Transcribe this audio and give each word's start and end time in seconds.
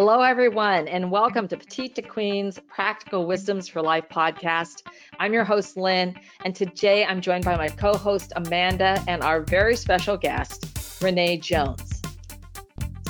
Hello, 0.00 0.22
everyone, 0.22 0.86
and 0.86 1.10
welcome 1.10 1.48
to 1.48 1.56
Petite 1.56 1.96
to 1.96 2.02
Queen's 2.02 2.60
Practical 2.68 3.26
Wisdoms 3.26 3.66
for 3.66 3.82
Life 3.82 4.04
podcast. 4.08 4.84
I'm 5.18 5.32
your 5.32 5.42
host, 5.42 5.76
Lynn, 5.76 6.14
and 6.44 6.54
today 6.54 7.04
I'm 7.04 7.20
joined 7.20 7.44
by 7.44 7.56
my 7.56 7.68
co 7.68 7.94
host, 7.94 8.32
Amanda, 8.36 9.02
and 9.08 9.24
our 9.24 9.40
very 9.40 9.74
special 9.74 10.16
guest, 10.16 11.00
Renee 11.02 11.38
Jones. 11.38 12.00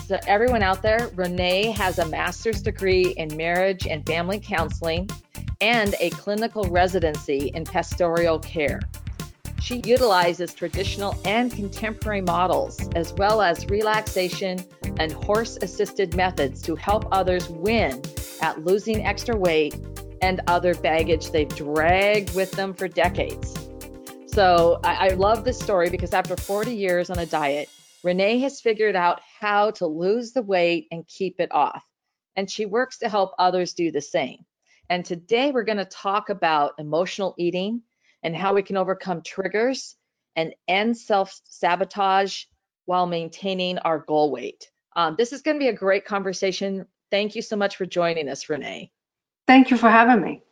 So, 0.07 0.19
everyone 0.27 0.63
out 0.63 0.81
there, 0.81 1.11
Renee 1.15 1.73
has 1.73 1.99
a 1.99 2.07
master's 2.07 2.63
degree 2.63 3.09
in 3.19 3.37
marriage 3.37 3.87
and 3.87 4.07
family 4.07 4.41
counseling 4.41 5.11
and 5.61 5.95
a 6.01 6.09
clinical 6.09 6.65
residency 6.71 7.51
in 7.55 7.65
pastoral 7.65 8.39
care. 8.39 8.81
She 9.61 9.83
utilizes 9.85 10.55
traditional 10.55 11.17
and 11.25 11.53
contemporary 11.53 12.21
models, 12.21 12.89
as 12.95 13.13
well 13.15 13.43
as 13.43 13.67
relaxation 13.67 14.65
and 14.99 15.13
horse 15.13 15.59
assisted 15.61 16.15
methods 16.17 16.63
to 16.63 16.77
help 16.77 17.07
others 17.11 17.49
win 17.49 18.01
at 18.41 18.65
losing 18.65 19.05
extra 19.05 19.37
weight 19.37 19.75
and 20.23 20.41
other 20.47 20.75
baggage 20.75 21.31
they've 21.31 21.49
dragged 21.49 22.35
with 22.35 22.53
them 22.53 22.73
for 22.73 22.89
decades. 22.89 23.55
So 24.27 24.79
I, 24.85 25.09
I 25.09 25.15
love 25.15 25.45
this 25.45 25.59
story 25.59 25.91
because 25.91 26.15
after 26.15 26.37
40 26.37 26.75
years 26.75 27.11
on 27.11 27.19
a 27.19 27.27
diet, 27.27 27.69
Renee 28.05 28.39
has 28.41 28.61
figured 28.61 28.95
out 28.95 29.21
how 29.41 29.73
to 29.73 29.87
lose 29.87 30.33
the 30.33 30.43
weight 30.43 30.87
and 30.93 31.07
keep 31.09 31.41
it 31.41 31.53
off. 31.53 31.85
And 32.37 32.49
she 32.49 32.65
works 32.65 32.99
to 32.99 33.09
help 33.09 33.33
others 33.39 33.73
do 33.73 33.91
the 33.91 34.01
same. 34.01 34.45
And 34.89 35.05
today 35.05 35.51
we're 35.51 35.65
going 35.65 35.79
to 35.79 35.85
talk 35.85 36.31
about 36.31 36.75
emotional 36.79 37.35
eating 37.37 37.83
and 38.23 38.35
how 38.35 38.55
we 38.55 38.63
can 38.63 38.77
overcome 38.77 39.23
triggers 39.23 39.97
and 40.37 40.55
end 40.67 40.97
self 40.97 41.41
sabotage 41.45 42.45
while 42.87 43.07
maintaining 43.07 43.79
our 43.79 43.99
goal 43.99 44.31
weight. 44.31 44.71
Um, 44.97 45.15
this 45.19 45.33
is 45.33 45.43
going 45.43 45.57
to 45.57 45.61
be 45.61 45.69
a 45.69 45.73
great 45.73 46.05
conversation. 46.05 46.87
Thank 47.11 47.35
you 47.35 47.43
so 47.43 47.57
much 47.57 47.77
for 47.77 47.87
joining 47.87 48.29
us, 48.29 48.49
Renee. 48.49 48.91
Thank 49.47 49.71
you 49.71 49.77
for 49.77 49.91
having 49.91 50.23
me. 50.23 50.43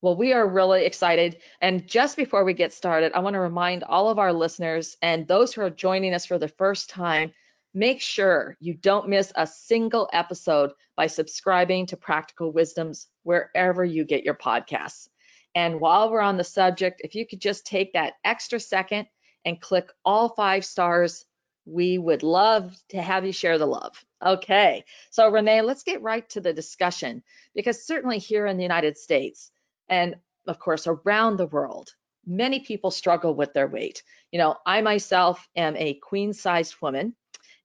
Well, 0.00 0.16
we 0.16 0.32
are 0.32 0.46
really 0.46 0.84
excited. 0.84 1.38
And 1.60 1.86
just 1.88 2.16
before 2.16 2.44
we 2.44 2.54
get 2.54 2.72
started, 2.72 3.12
I 3.14 3.18
want 3.18 3.34
to 3.34 3.40
remind 3.40 3.82
all 3.82 4.08
of 4.10 4.18
our 4.18 4.32
listeners 4.32 4.96
and 5.02 5.26
those 5.26 5.52
who 5.52 5.62
are 5.62 5.70
joining 5.70 6.14
us 6.14 6.24
for 6.24 6.38
the 6.38 6.48
first 6.48 6.88
time 6.88 7.32
make 7.74 8.00
sure 8.00 8.56
you 8.60 8.74
don't 8.74 9.08
miss 9.08 9.32
a 9.36 9.46
single 9.46 10.08
episode 10.12 10.70
by 10.96 11.06
subscribing 11.06 11.86
to 11.86 11.96
Practical 11.96 12.52
Wisdoms 12.52 13.08
wherever 13.24 13.84
you 13.84 14.04
get 14.04 14.24
your 14.24 14.34
podcasts. 14.34 15.08
And 15.54 15.80
while 15.80 16.10
we're 16.10 16.20
on 16.20 16.36
the 16.36 16.44
subject, 16.44 17.00
if 17.04 17.14
you 17.14 17.26
could 17.26 17.40
just 17.40 17.66
take 17.66 17.92
that 17.92 18.14
extra 18.24 18.60
second 18.60 19.06
and 19.44 19.60
click 19.60 19.90
all 20.04 20.30
five 20.30 20.64
stars, 20.64 21.24
we 21.64 21.98
would 21.98 22.22
love 22.22 22.76
to 22.90 23.00
have 23.00 23.24
you 23.26 23.32
share 23.32 23.58
the 23.58 23.66
love. 23.66 24.04
Okay, 24.24 24.84
so 25.10 25.28
Renee, 25.30 25.62
let's 25.62 25.82
get 25.82 26.02
right 26.02 26.28
to 26.30 26.40
the 26.40 26.52
discussion 26.52 27.22
because 27.54 27.86
certainly 27.86 28.18
here 28.18 28.46
in 28.46 28.56
the 28.56 28.62
United 28.62 28.96
States 28.98 29.50
and 29.88 30.16
of 30.46 30.58
course 30.58 30.86
around 30.86 31.36
the 31.36 31.46
world, 31.46 31.90
many 32.26 32.60
people 32.60 32.90
struggle 32.90 33.34
with 33.34 33.52
their 33.52 33.68
weight. 33.68 34.02
You 34.32 34.38
know, 34.38 34.56
I 34.66 34.80
myself 34.80 35.46
am 35.56 35.76
a 35.76 35.94
queen 35.94 36.32
sized 36.32 36.74
woman, 36.80 37.14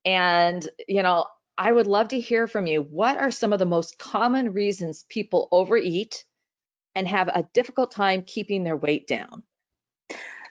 and 0.06 0.68
you 0.88 1.04
know, 1.04 1.26
I 1.58 1.72
would 1.72 1.88
love 1.88 2.10
to 2.10 2.20
hear 2.20 2.48
from 2.48 2.68
you. 2.68 2.82
What 2.82 3.18
are 3.18 3.32
some 3.32 3.54
of 3.54 3.60
the 3.60 3.66
most 3.66 3.98
common 3.98 4.54
reasons 4.54 5.06
people 5.10 5.48
overeat 5.52 6.24
and 6.96 7.08
have 7.08 7.28
a 7.28 7.46
difficult 7.54 7.92
time 7.92 8.24
keeping 8.24 8.64
their 8.64 8.78
weight 8.78 9.08
down? 9.08 9.44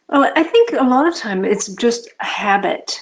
Well, 0.08 0.30
I 0.34 0.42
think 0.42 0.72
a 0.72 0.84
lot 0.84 1.06
of 1.06 1.14
time 1.14 1.44
it's 1.44 1.68
just 1.74 2.08
a 2.20 2.24
habit. 2.24 3.00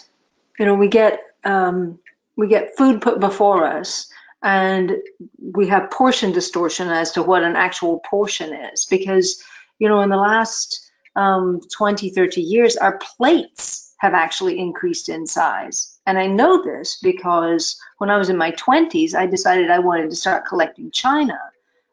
You 0.59 0.67
know, 0.67 0.75
we 0.75 0.89
get 0.89 1.21
um, 1.45 1.99
we 2.37 2.49
get 2.49 2.77
food 2.77 3.01
put 3.01 3.21
before 3.21 3.67
us, 3.67 4.11
and 4.43 4.93
we 5.41 5.67
have 5.69 5.91
portion 5.91 6.33
distortion 6.33 6.89
as 6.89 7.13
to 7.13 7.23
what 7.23 7.43
an 7.43 7.57
actual 7.57 8.01
portion 8.09 8.55
is. 8.73 8.85
Because 8.87 9.43
you 9.79 9.89
know, 9.89 10.01
in 10.03 10.11
the 10.11 10.17
last 10.17 10.91
um, 11.17 11.61
20, 11.77 12.11
30 12.11 12.41
years, 12.41 12.77
our 12.77 12.99
plates 12.99 13.95
have 13.99 14.15
actually 14.15 14.59
increased 14.59 15.09
in 15.09 15.27
size. 15.27 15.99
And 16.07 16.19
I 16.19 16.27
know 16.27 16.63
this 16.63 16.99
because 17.03 17.79
when 17.99 18.09
I 18.09 18.17
was 18.17 18.31
in 18.31 18.37
my 18.37 18.53
20s, 18.53 19.15
I 19.15 19.27
decided 19.27 19.71
I 19.71 19.79
wanted 19.79 20.11
to 20.11 20.17
start 20.17 20.47
collecting 20.47 20.91
china. 20.91 21.39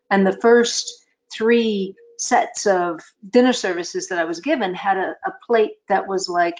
And 0.09 0.25
the 0.25 0.37
first 0.37 1.05
three 1.31 1.95
sets 2.17 2.65
of 2.65 2.99
dinner 3.29 3.53
services 3.53 4.07
that 4.07 4.19
I 4.19 4.25
was 4.25 4.39
given 4.39 4.73
had 4.73 4.97
a, 4.97 5.15
a 5.25 5.33
plate 5.45 5.73
that 5.87 6.07
was 6.07 6.27
like 6.27 6.57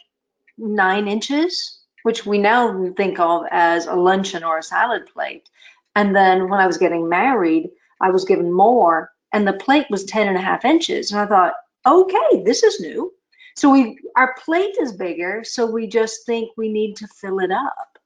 nine 0.58 1.08
inches, 1.08 1.80
which 2.04 2.26
we 2.26 2.38
now 2.38 2.92
think 2.96 3.20
of 3.20 3.46
as 3.52 3.88
a 3.88 3.96
luncheon 3.96 4.44
or 4.44 4.60
a 4.60 4.64
salad 4.64 5.08
plate. 5.12 5.50
And 5.96 6.16
then 6.16 6.50
when 6.50 6.60
I 6.60 6.68
was 6.68 6.78
getting 6.78 7.10
married, 7.10 7.70
I 8.00 8.12
was 8.12 8.26
given 8.26 8.52
more, 8.52 9.12
and 9.34 9.48
the 9.48 9.54
plate 9.54 9.88
was 9.90 10.06
10 10.06 10.28
and 10.28 10.38
a 10.38 10.42
half 10.42 10.64
inches. 10.64 11.12
And 11.12 11.20
I 11.20 11.26
thought, 11.26 11.54
okay, 11.86 12.44
this 12.44 12.64
is 12.64 12.80
new. 12.80 13.14
So 13.56 13.72
we 13.72 13.98
our 14.16 14.36
plate 14.46 14.76
is 14.80 14.92
bigger, 14.94 15.44
so 15.44 15.66
we 15.66 15.88
just 15.88 16.26
think 16.28 16.52
we 16.58 16.70
need 16.70 16.96
to 16.98 17.08
fill 17.08 17.40
it 17.40 17.52
up. 17.52 17.97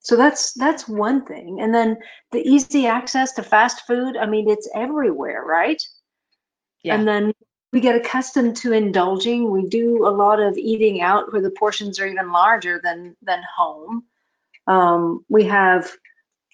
So 0.00 0.16
that's 0.16 0.52
that's 0.52 0.88
one 0.88 1.24
thing. 1.24 1.60
And 1.60 1.74
then 1.74 1.98
the 2.32 2.40
easy 2.40 2.86
access 2.86 3.32
to 3.32 3.42
fast 3.42 3.86
food, 3.86 4.16
I 4.16 4.26
mean, 4.26 4.48
it's 4.48 4.68
everywhere, 4.74 5.44
right? 5.44 5.82
Yeah. 6.82 6.94
And 6.94 7.06
then 7.06 7.32
we 7.72 7.80
get 7.80 7.96
accustomed 7.96 8.56
to 8.58 8.72
indulging. 8.72 9.50
We 9.50 9.66
do 9.66 10.06
a 10.06 10.10
lot 10.10 10.40
of 10.40 10.56
eating 10.56 11.02
out 11.02 11.32
where 11.32 11.42
the 11.42 11.50
portions 11.50 12.00
are 12.00 12.06
even 12.06 12.32
larger 12.32 12.80
than 12.82 13.16
than 13.22 13.42
home. 13.56 14.04
Um, 14.66 15.24
we 15.28 15.44
have 15.44 15.90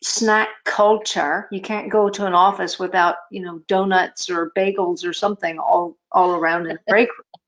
snack 0.02 0.48
culture. 0.64 1.48
You 1.50 1.60
can't 1.60 1.90
go 1.90 2.08
to 2.08 2.26
an 2.26 2.34
office 2.34 2.78
without, 2.78 3.16
you 3.30 3.42
know, 3.42 3.60
donuts 3.68 4.30
or 4.30 4.52
bagels 4.56 5.04
or 5.04 5.12
something 5.12 5.58
all 5.58 5.96
all 6.10 6.32
around 6.32 6.66
in 6.66 6.76
the 6.76 6.80
break 6.88 7.08
room. 7.08 7.42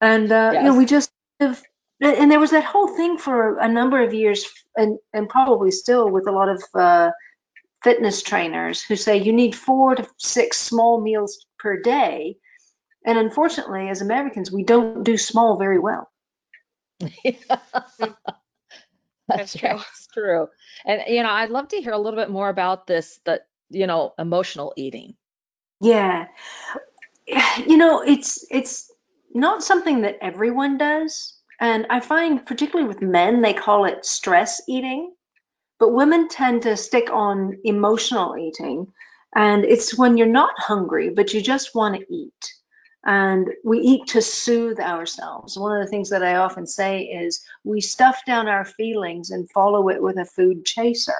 And 0.00 0.32
uh, 0.32 0.50
yes. 0.52 0.62
you 0.62 0.68
know, 0.68 0.76
we 0.76 0.86
just 0.86 1.12
live 1.38 1.62
and 2.02 2.30
there 2.30 2.40
was 2.40 2.50
that 2.50 2.64
whole 2.64 2.88
thing 2.88 3.16
for 3.16 3.58
a 3.58 3.68
number 3.68 4.02
of 4.02 4.12
years 4.12 4.44
and, 4.76 4.98
and 5.12 5.28
probably 5.28 5.70
still 5.70 6.10
with 6.10 6.26
a 6.26 6.32
lot 6.32 6.48
of 6.48 6.62
uh, 6.74 7.10
fitness 7.84 8.22
trainers 8.22 8.82
who 8.82 8.96
say 8.96 9.18
you 9.18 9.32
need 9.32 9.54
four 9.54 9.94
to 9.94 10.08
six 10.18 10.58
small 10.58 11.00
meals 11.00 11.46
per 11.58 11.80
day. 11.80 12.36
And 13.04 13.18
unfortunately 13.18 13.88
as 13.88 14.00
americans 14.00 14.50
we 14.52 14.64
don't 14.64 15.04
do 15.04 15.16
small 15.16 15.56
very 15.58 15.78
well. 15.78 16.10
That's 19.28 19.54
true. 19.54 19.70
that's 19.76 20.08
true. 20.12 20.48
And 20.84 21.02
you 21.08 21.22
know 21.22 21.30
i'd 21.30 21.50
love 21.50 21.68
to 21.68 21.80
hear 21.80 21.92
a 21.92 21.98
little 21.98 22.18
bit 22.18 22.30
more 22.30 22.48
about 22.48 22.86
this 22.86 23.18
the 23.24 23.40
you 23.70 23.86
know 23.86 24.12
emotional 24.18 24.72
eating. 24.76 25.14
Yeah. 25.80 26.26
You 27.66 27.76
know 27.76 28.02
it's 28.02 28.44
it's 28.50 28.90
not 29.32 29.62
something 29.62 30.02
that 30.02 30.18
everyone 30.20 30.76
does 30.76 31.38
and 31.62 31.86
I 31.90 32.00
find, 32.00 32.44
particularly 32.44 32.88
with 32.88 33.02
men, 33.02 33.40
they 33.40 33.54
call 33.54 33.84
it 33.84 34.04
stress 34.04 34.60
eating, 34.66 35.14
but 35.78 35.94
women 35.94 36.28
tend 36.28 36.62
to 36.62 36.76
stick 36.76 37.08
on 37.08 37.56
emotional 37.62 38.36
eating. 38.36 38.88
And 39.36 39.64
it's 39.64 39.96
when 39.96 40.16
you're 40.16 40.26
not 40.26 40.54
hungry, 40.58 41.10
but 41.10 41.32
you 41.32 41.40
just 41.40 41.72
want 41.72 41.94
to 41.94 42.12
eat. 42.12 42.54
And 43.04 43.48
we 43.62 43.78
eat 43.78 44.08
to 44.08 44.22
soothe 44.22 44.80
ourselves. 44.80 45.56
One 45.56 45.80
of 45.80 45.84
the 45.84 45.88
things 45.88 46.10
that 46.10 46.24
I 46.24 46.34
often 46.34 46.66
say 46.66 47.02
is 47.02 47.44
we 47.62 47.80
stuff 47.80 48.22
down 48.26 48.48
our 48.48 48.64
feelings 48.64 49.30
and 49.30 49.48
follow 49.48 49.88
it 49.88 50.02
with 50.02 50.18
a 50.18 50.24
food 50.24 50.64
chaser. 50.64 51.14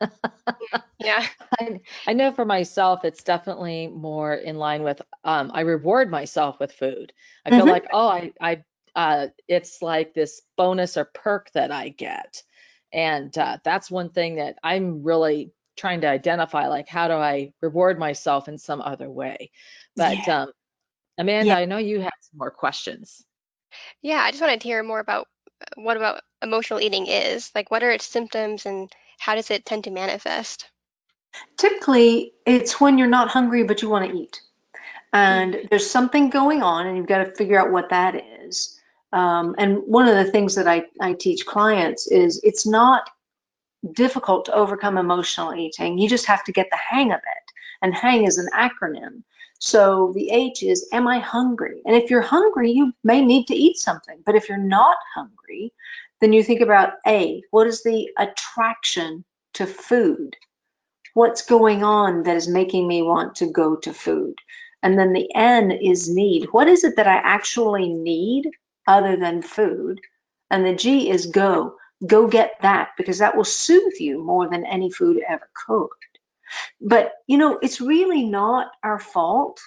yeah 1.00 1.26
I, 1.58 1.80
I, 2.06 2.12
know 2.12 2.30
for 2.30 2.44
myself 2.44 3.04
it's 3.04 3.24
definitely 3.24 3.88
more 3.88 4.32
in 4.32 4.56
line 4.56 4.84
with 4.84 5.02
um, 5.24 5.50
i 5.52 5.62
reward 5.62 6.08
myself 6.08 6.60
with 6.60 6.70
food 6.70 7.12
i 7.44 7.50
feel 7.50 7.60
mm-hmm. 7.60 7.70
like 7.70 7.88
oh 7.92 8.06
i 8.06 8.32
i 8.40 8.62
uh, 8.98 9.28
it's 9.46 9.80
like 9.80 10.12
this 10.12 10.42
bonus 10.56 10.96
or 10.96 11.04
perk 11.04 11.52
that 11.52 11.70
I 11.70 11.88
get. 11.88 12.42
And 12.92 13.36
uh, 13.38 13.58
that's 13.62 13.88
one 13.88 14.10
thing 14.10 14.36
that 14.36 14.56
I'm 14.60 15.04
really 15.04 15.52
trying 15.76 16.00
to 16.00 16.08
identify 16.08 16.66
like, 16.66 16.88
how 16.88 17.06
do 17.06 17.14
I 17.14 17.52
reward 17.62 17.96
myself 18.00 18.48
in 18.48 18.58
some 18.58 18.80
other 18.80 19.08
way? 19.08 19.52
But 19.94 20.26
yeah. 20.26 20.42
um, 20.42 20.52
Amanda, 21.16 21.46
yeah. 21.46 21.58
I 21.58 21.66
know 21.66 21.78
you 21.78 22.00
have 22.00 22.12
some 22.22 22.38
more 22.38 22.50
questions. 22.50 23.22
Yeah, 24.02 24.20
I 24.20 24.32
just 24.32 24.40
wanted 24.40 24.62
to 24.62 24.68
hear 24.68 24.82
more 24.82 24.98
about 24.98 25.28
uh, 25.60 25.80
what 25.80 25.96
about 25.96 26.22
emotional 26.42 26.80
eating 26.80 27.06
is. 27.06 27.52
Like, 27.54 27.70
what 27.70 27.84
are 27.84 27.92
its 27.92 28.04
symptoms 28.06 28.66
and 28.66 28.92
how 29.20 29.36
does 29.36 29.52
it 29.52 29.64
tend 29.64 29.84
to 29.84 29.92
manifest? 29.92 30.68
Typically, 31.56 32.32
it's 32.44 32.80
when 32.80 32.98
you're 32.98 33.06
not 33.06 33.28
hungry 33.28 33.62
but 33.62 33.80
you 33.80 33.88
want 33.88 34.10
to 34.10 34.16
eat. 34.16 34.40
And 35.12 35.54
mm-hmm. 35.54 35.66
there's 35.70 35.88
something 35.88 36.30
going 36.30 36.64
on, 36.64 36.88
and 36.88 36.96
you've 36.96 37.06
got 37.06 37.24
to 37.24 37.34
figure 37.36 37.60
out 37.60 37.70
what 37.70 37.90
that 37.90 38.16
is. 38.16 38.37
Um, 39.12 39.54
and 39.58 39.78
one 39.78 40.06
of 40.08 40.14
the 40.14 40.30
things 40.30 40.54
that 40.54 40.68
I, 40.68 40.84
I 41.00 41.14
teach 41.14 41.46
clients 41.46 42.06
is 42.08 42.40
it's 42.42 42.66
not 42.66 43.08
difficult 43.92 44.44
to 44.46 44.54
overcome 44.54 44.98
emotional 44.98 45.54
eating. 45.54 45.98
You 45.98 46.08
just 46.08 46.26
have 46.26 46.44
to 46.44 46.52
get 46.52 46.68
the 46.70 46.76
hang 46.76 47.12
of 47.12 47.18
it. 47.20 47.52
And 47.80 47.94
hang 47.94 48.26
is 48.26 48.38
an 48.38 48.48
acronym. 48.54 49.22
So 49.60 50.12
the 50.14 50.30
H 50.30 50.62
is, 50.62 50.88
am 50.92 51.08
I 51.08 51.18
hungry? 51.18 51.80
And 51.84 51.96
if 51.96 52.10
you're 52.10 52.20
hungry, 52.20 52.70
you 52.70 52.92
may 53.02 53.20
need 53.24 53.46
to 53.46 53.54
eat 53.54 53.78
something. 53.78 54.20
But 54.24 54.34
if 54.34 54.48
you're 54.48 54.58
not 54.58 54.96
hungry, 55.14 55.72
then 56.20 56.32
you 56.32 56.42
think 56.42 56.60
about 56.60 56.94
A, 57.06 57.42
what 57.50 57.66
is 57.66 57.82
the 57.82 58.08
attraction 58.18 59.24
to 59.54 59.66
food? 59.66 60.36
What's 61.14 61.42
going 61.42 61.82
on 61.82 62.24
that 62.24 62.36
is 62.36 62.48
making 62.48 62.86
me 62.86 63.02
want 63.02 63.36
to 63.36 63.46
go 63.46 63.76
to 63.76 63.92
food? 63.92 64.34
And 64.82 64.98
then 64.98 65.12
the 65.12 65.28
N 65.34 65.72
is 65.72 66.08
need. 66.08 66.48
What 66.52 66.68
is 66.68 66.84
it 66.84 66.96
that 66.96 67.08
I 67.08 67.16
actually 67.16 67.88
need 67.92 68.48
other 68.88 69.16
than 69.16 69.42
food? 69.42 70.00
And 70.50 70.66
the 70.66 70.74
G 70.74 71.10
is 71.10 71.26
go. 71.26 71.76
Go 72.04 72.26
get 72.26 72.54
that 72.62 72.90
because 72.96 73.18
that 73.18 73.36
will 73.36 73.44
soothe 73.44 73.94
you 74.00 74.24
more 74.24 74.48
than 74.48 74.64
any 74.64 74.90
food 74.90 75.22
ever 75.28 75.48
could. 75.66 75.88
But, 76.80 77.12
you 77.26 77.38
know, 77.38 77.58
it's 77.60 77.80
really 77.80 78.24
not 78.24 78.68
our 78.82 78.98
fault 78.98 79.60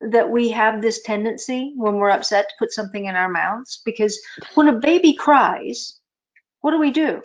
that 0.00 0.28
we 0.28 0.50
have 0.50 0.82
this 0.82 1.02
tendency 1.02 1.72
when 1.76 1.94
we're 1.96 2.10
upset 2.10 2.48
to 2.48 2.54
put 2.58 2.72
something 2.72 3.04
in 3.04 3.14
our 3.14 3.28
mouths 3.28 3.80
because 3.84 4.20
when 4.54 4.68
a 4.68 4.72
baby 4.80 5.14
cries, 5.14 5.98
what 6.60 6.72
do 6.72 6.78
we 6.78 6.90
do? 6.90 7.22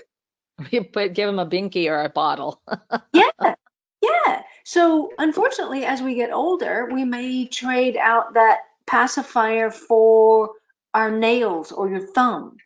We 0.72 0.82
put 0.82 1.14
give 1.14 1.28
them 1.28 1.40
a 1.40 1.46
binky 1.46 1.88
or 1.90 2.04
a 2.04 2.10
bottle. 2.10 2.62
yeah. 3.14 3.56
Yeah. 4.02 4.42
So 4.66 5.10
unfortunately, 5.18 5.86
as 5.86 6.02
we 6.02 6.16
get 6.16 6.32
older, 6.32 6.90
we 6.92 7.06
may 7.06 7.46
trade 7.46 7.98
out 7.98 8.34
that 8.34 8.60
pacifier 8.86 9.72
for 9.72 10.52
our 10.94 11.12
nails 11.12 11.72
or 11.72 11.90
your 11.90 12.06
thumb. 12.14 12.58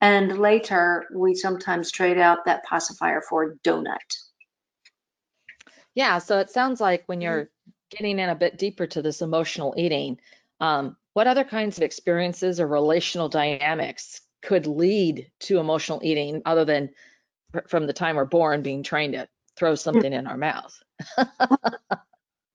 And 0.00 0.38
later, 0.38 1.06
we 1.14 1.34
sometimes 1.34 1.90
trade 1.90 2.18
out 2.18 2.44
that 2.46 2.64
pacifier 2.64 3.22
for 3.28 3.44
a 3.44 3.56
donut. 3.58 3.98
Yeah, 5.94 6.18
so 6.18 6.38
it 6.38 6.50
sounds 6.50 6.80
like 6.80 7.04
when 7.06 7.20
you're 7.20 7.50
getting 7.90 8.18
in 8.18 8.30
a 8.30 8.34
bit 8.34 8.58
deeper 8.58 8.86
to 8.86 9.02
this 9.02 9.20
emotional 9.20 9.74
eating, 9.76 10.18
um, 10.60 10.96
what 11.12 11.26
other 11.26 11.44
kinds 11.44 11.76
of 11.76 11.82
experiences 11.82 12.60
or 12.60 12.66
relational 12.66 13.28
dynamics 13.28 14.20
could 14.42 14.66
lead 14.66 15.30
to 15.40 15.58
emotional 15.58 16.00
eating 16.02 16.40
other 16.46 16.64
than 16.64 16.90
from 17.66 17.86
the 17.86 17.92
time 17.92 18.16
we're 18.16 18.24
born 18.24 18.62
being 18.62 18.82
trained 18.82 19.14
to 19.14 19.28
throw 19.56 19.74
something 19.74 20.12
in 20.12 20.26
our 20.26 20.38
mouth? 20.38 20.80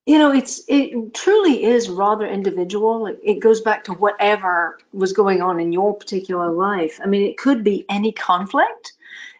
you 0.05 0.19
know, 0.19 0.31
it's 0.31 0.61
it 0.67 1.13
truly 1.13 1.63
is 1.63 1.89
rather 1.89 2.27
individual. 2.27 3.07
It, 3.07 3.19
it 3.23 3.39
goes 3.39 3.61
back 3.61 3.83
to 3.85 3.93
whatever 3.93 4.77
was 4.93 5.13
going 5.13 5.41
on 5.41 5.59
in 5.59 5.71
your 5.71 5.95
particular 5.95 6.51
life. 6.51 6.99
I 7.03 7.07
mean, 7.07 7.23
it 7.27 7.37
could 7.37 7.63
be 7.63 7.85
any 7.89 8.11
conflict. 8.11 8.93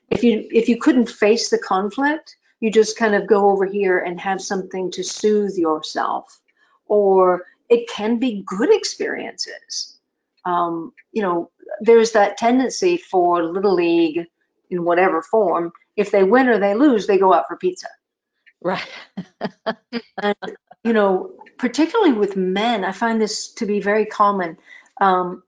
If 0.10 0.24
you 0.24 0.48
if 0.52 0.68
you 0.68 0.80
couldn't 0.80 1.10
face 1.10 1.50
the 1.50 1.60
conflict, 1.60 2.38
you 2.60 2.72
just 2.72 2.98
kind 2.98 3.14
of 3.14 3.28
go 3.28 3.52
over 3.52 3.66
here 3.66 4.00
and 4.00 4.20
have 4.20 4.42
something 4.42 4.90
to 4.92 5.04
soothe 5.04 5.56
yourself. 5.56 6.40
Or 6.88 7.46
it 7.70 7.88
can 7.90 8.18
be 8.18 8.44
good 8.46 8.74
experiences. 8.74 10.00
Um, 10.46 10.94
you 11.12 11.22
know, 11.22 11.52
there's 11.82 12.12
that 12.14 12.38
tendency 12.38 12.98
for 12.98 13.44
Little 13.44 13.74
League 13.74 14.26
in 14.72 14.84
whatever 14.84 15.22
form. 15.22 15.74
If 15.96 16.12
they 16.12 16.24
win 16.24 16.50
or 16.50 16.60
they 16.60 16.76
lose, 16.76 17.06
they 17.06 17.18
go 17.18 17.34
out 17.34 17.46
for 17.48 17.58
pizza. 17.58 17.88
Right. 18.62 18.88
and, 20.22 20.36
you 20.84 20.94
know, 20.94 21.38
particularly 21.58 22.14
with 22.14 22.36
men, 22.36 22.84
I 22.84 22.92
find 22.92 23.22
this 23.22 23.54
to 23.56 23.66
be 23.66 23.80
very 23.80 24.06
common. 24.06 24.58
Um, 25.00 25.44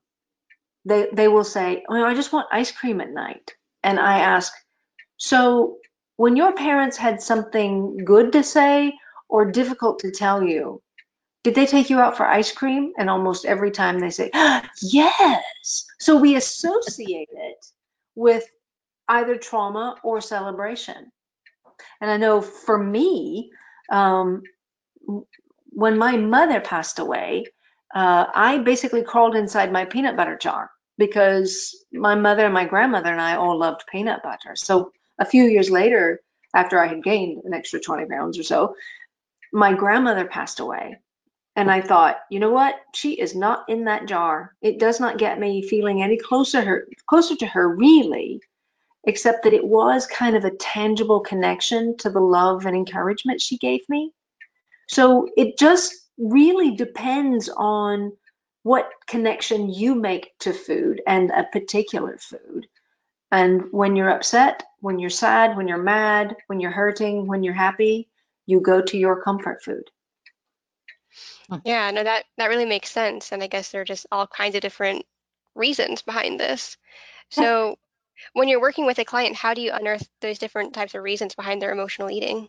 they 0.84 1.08
they 1.12 1.28
will 1.28 1.44
say, 1.44 1.84
"Oh, 1.88 2.04
I 2.04 2.14
just 2.14 2.32
want 2.32 2.48
ice 2.52 2.72
cream 2.72 3.00
at 3.00 3.10
night," 3.10 3.54
and 3.82 3.98
I 3.98 4.20
ask, 4.20 4.52
"So 5.16 5.78
when 6.16 6.36
your 6.36 6.52
parents 6.52 6.96
had 6.96 7.22
something 7.22 7.98
good 8.04 8.32
to 8.32 8.42
say 8.42 8.94
or 9.28 9.50
difficult 9.50 10.00
to 10.00 10.10
tell 10.10 10.42
you, 10.42 10.82
did 11.44 11.54
they 11.54 11.66
take 11.66 11.90
you 11.90 12.00
out 12.00 12.16
for 12.16 12.26
ice 12.26 12.52
cream? 12.52 12.92
And 12.98 13.08
almost 13.08 13.44
every 13.44 13.70
time 13.70 14.00
they 14.00 14.10
say, 14.10 14.30
yes. 14.82 15.86
So 15.98 16.16
we 16.16 16.36
associate 16.36 17.28
it 17.32 17.66
with 18.14 18.44
either 19.08 19.36
trauma 19.36 19.96
or 20.02 20.20
celebration. 20.20 21.12
And 22.00 22.10
I 22.10 22.16
know 22.16 22.40
for 22.40 22.78
me, 22.78 23.50
um, 23.90 24.42
when 25.70 25.98
my 25.98 26.16
mother 26.16 26.60
passed 26.60 26.98
away, 26.98 27.46
uh, 27.94 28.26
I 28.34 28.58
basically 28.58 29.02
crawled 29.02 29.36
inside 29.36 29.72
my 29.72 29.84
peanut 29.84 30.16
butter 30.16 30.36
jar 30.36 30.70
because 30.98 31.84
my 31.92 32.14
mother 32.14 32.44
and 32.44 32.54
my 32.54 32.64
grandmother 32.64 33.10
and 33.10 33.20
I 33.20 33.36
all 33.36 33.58
loved 33.58 33.84
peanut 33.90 34.22
butter. 34.22 34.56
So 34.56 34.92
a 35.18 35.24
few 35.24 35.44
years 35.44 35.70
later, 35.70 36.20
after 36.54 36.78
I 36.78 36.86
had 36.86 37.02
gained 37.04 37.44
an 37.44 37.54
extra 37.54 37.80
20 37.80 38.06
pounds 38.06 38.38
or 38.38 38.42
so, 38.42 38.74
my 39.52 39.72
grandmother 39.72 40.26
passed 40.26 40.60
away. 40.60 40.98
And 41.56 41.70
I 41.70 41.80
thought, 41.80 42.18
you 42.30 42.38
know 42.38 42.50
what? 42.50 42.76
She 42.94 43.14
is 43.14 43.34
not 43.34 43.64
in 43.68 43.84
that 43.84 44.06
jar. 44.06 44.54
It 44.62 44.78
does 44.78 45.00
not 45.00 45.18
get 45.18 45.40
me 45.40 45.66
feeling 45.66 46.02
any 46.02 46.16
closer 46.16 46.60
her 46.60 46.86
closer 47.06 47.34
to 47.36 47.46
her 47.46 47.68
really, 47.68 48.40
except 49.08 49.44
that 49.44 49.54
it 49.54 49.66
was 49.66 50.06
kind 50.06 50.36
of 50.36 50.44
a 50.44 50.50
tangible 50.50 51.20
connection 51.20 51.96
to 51.96 52.10
the 52.10 52.20
love 52.20 52.66
and 52.66 52.76
encouragement 52.76 53.40
she 53.40 53.56
gave 53.56 53.80
me. 53.88 54.12
So 54.86 55.30
it 55.34 55.58
just 55.58 55.94
really 56.18 56.76
depends 56.76 57.48
on 57.48 58.12
what 58.64 58.90
connection 59.06 59.70
you 59.72 59.94
make 59.94 60.32
to 60.40 60.52
food 60.52 61.00
and 61.06 61.30
a 61.30 61.44
particular 61.44 62.18
food. 62.18 62.66
And 63.32 63.72
when 63.72 63.96
you're 63.96 64.10
upset, 64.10 64.62
when 64.80 64.98
you're 64.98 65.08
sad, 65.08 65.56
when 65.56 65.68
you're 65.68 65.78
mad, 65.78 66.36
when 66.46 66.60
you're 66.60 66.70
hurting, 66.70 67.26
when 67.26 67.42
you're 67.42 67.54
happy, 67.54 68.10
you 68.44 68.60
go 68.60 68.82
to 68.82 68.98
your 68.98 69.22
comfort 69.22 69.64
food. 69.64 69.84
Yeah, 71.64 71.90
no, 71.92 72.04
that 72.04 72.26
that 72.36 72.48
really 72.48 72.66
makes 72.66 72.90
sense. 72.90 73.32
And 73.32 73.42
I 73.42 73.46
guess 73.46 73.70
there 73.70 73.80
are 73.80 73.86
just 73.86 74.06
all 74.12 74.26
kinds 74.26 74.54
of 74.54 74.60
different 74.60 75.06
reasons 75.54 76.02
behind 76.02 76.38
this. 76.38 76.76
So 77.30 77.78
when 78.32 78.48
you're 78.48 78.60
working 78.60 78.86
with 78.86 78.98
a 78.98 79.04
client, 79.04 79.36
how 79.36 79.54
do 79.54 79.60
you 79.60 79.72
unearth 79.72 80.08
those 80.20 80.38
different 80.38 80.74
types 80.74 80.94
of 80.94 81.02
reasons 81.02 81.34
behind 81.34 81.60
their 81.60 81.72
emotional 81.72 82.10
eating? 82.10 82.48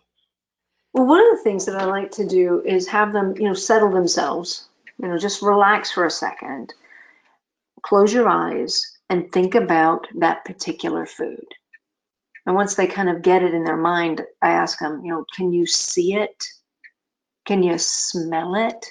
Well, 0.93 1.05
one 1.05 1.23
of 1.23 1.37
the 1.37 1.43
things 1.43 1.65
that 1.65 1.75
I 1.75 1.85
like 1.85 2.11
to 2.11 2.27
do 2.27 2.63
is 2.65 2.87
have 2.87 3.13
them, 3.13 3.35
you 3.37 3.43
know, 3.43 3.53
settle 3.53 3.91
themselves, 3.91 4.67
you 4.97 5.07
know, 5.07 5.17
just 5.17 5.41
relax 5.41 5.91
for 5.91 6.05
a 6.05 6.11
second, 6.11 6.73
close 7.83 8.13
your 8.13 8.27
eyes, 8.27 8.97
and 9.09 9.31
think 9.31 9.55
about 9.55 10.07
that 10.15 10.45
particular 10.45 11.05
food. 11.05 11.45
And 12.45 12.55
once 12.55 12.75
they 12.75 12.87
kind 12.87 13.09
of 13.09 13.21
get 13.21 13.43
it 13.43 13.53
in 13.53 13.63
their 13.63 13.77
mind, 13.77 14.23
I 14.41 14.51
ask 14.51 14.79
them, 14.79 15.05
you 15.05 15.11
know, 15.11 15.25
can 15.35 15.53
you 15.53 15.67
see 15.67 16.15
it? 16.15 16.43
Can 17.45 17.61
you 17.61 17.77
smell 17.77 18.55
it? 18.55 18.85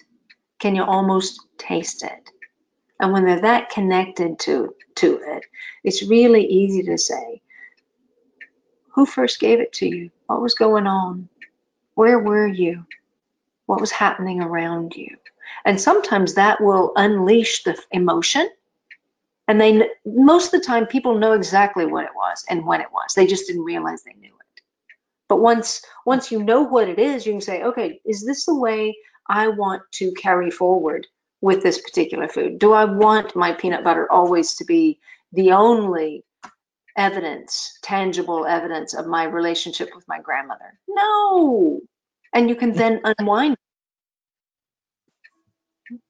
Can 0.61 0.77
you 0.77 0.85
almost 0.85 1.41
taste 1.59 2.05
it? 2.05 2.31
And 3.01 3.13
when 3.13 3.25
they're 3.25 3.41
that 3.41 3.71
connected 3.71 4.39
to, 4.41 4.75
to 4.99 5.21
it, 5.25 5.45
it's 5.85 6.03
really 6.03 6.45
easy 6.47 6.83
to 6.85 6.99
say, 6.99 7.43
who 8.95 9.07
first 9.07 9.41
gave 9.41 9.61
it 9.61 9.73
to 9.75 9.87
you? 9.87 10.11
What 10.27 10.43
was 10.43 10.55
going 10.55 10.87
on? 10.87 11.29
Where 11.95 12.19
were 12.19 12.47
you? 12.47 12.87
What 13.67 13.81
was 13.81 13.91
happening 13.91 14.43
around 14.43 14.95
you? 14.95 15.17
And 15.65 15.81
sometimes 15.81 16.35
that 16.35 16.61
will 16.61 16.93
unleash 16.97 17.65
the 17.65 17.81
emotion 17.91 18.49
and 19.49 19.61
they 19.61 19.89
most 20.05 20.53
of 20.53 20.61
the 20.61 20.67
time 20.67 20.87
people 20.87 21.19
know 21.19 21.33
exactly 21.33 21.87
what 21.87 22.05
it 22.05 22.15
was 22.15 22.45
and 22.49 22.65
when 22.65 22.81
it 22.81 22.93
was 22.93 23.15
they 23.17 23.27
just 23.27 23.47
didn't 23.47 23.65
realize 23.65 24.03
they 24.03 24.15
knew 24.21 24.29
it 24.29 24.63
but 25.27 25.41
once 25.41 25.83
once 26.05 26.31
you 26.31 26.43
know 26.43 26.63
what 26.63 26.89
it 26.89 26.99
is 26.99 27.27
you 27.27 27.33
can 27.33 27.41
say 27.41 27.63
okay 27.63 28.01
is 28.05 28.25
this 28.25 28.45
the 28.45 28.55
way 28.55 28.97
i 29.27 29.49
want 29.49 29.83
to 29.91 30.13
carry 30.13 30.51
forward 30.51 31.07
with 31.41 31.63
this 31.63 31.81
particular 31.81 32.29
food 32.29 32.59
do 32.59 32.73
i 32.73 32.85
want 32.85 33.35
my 33.37 33.53
peanut 33.53 33.85
butter 33.85 34.11
always 34.11 34.55
to 34.55 34.65
be 34.65 34.99
the 35.33 35.53
only 35.53 36.25
evidence 36.97 37.79
tangible 37.83 38.45
evidence 38.47 38.95
of 38.95 39.07
my 39.07 39.25
relationship 39.25 39.91
with 39.95 40.05
my 40.09 40.19
grandmother 40.21 40.79
no 40.89 41.81
and 42.35 42.49
you 42.49 42.57
can 42.57 42.73
then 42.73 43.01
unwind 43.19 43.57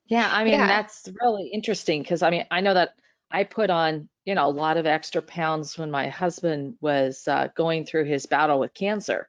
yeah 0.07 0.29
i 0.33 0.45
mean 0.45 0.55
yeah. 0.55 0.67
that's 0.67 1.09
really 1.21 1.49
interesting 1.49 2.03
because 2.03 2.23
i 2.23 2.31
mean 2.31 2.45
i 2.51 2.61
know 2.61 2.75
that 2.75 2.91
I 3.31 3.45
put 3.45 3.71
on, 3.71 4.09
you 4.25 4.35
know, 4.35 4.47
a 4.47 4.51
lot 4.51 4.77
of 4.77 4.87
extra 4.87 5.21
pounds 5.21 5.77
when 5.77 5.91
my 5.91 6.09
husband 6.09 6.75
was 6.81 7.27
uh, 7.29 7.49
going 7.57 7.85
through 7.85 8.05
his 8.05 8.27
battle 8.27 8.59
with 8.59 8.75
cancer. 8.75 9.29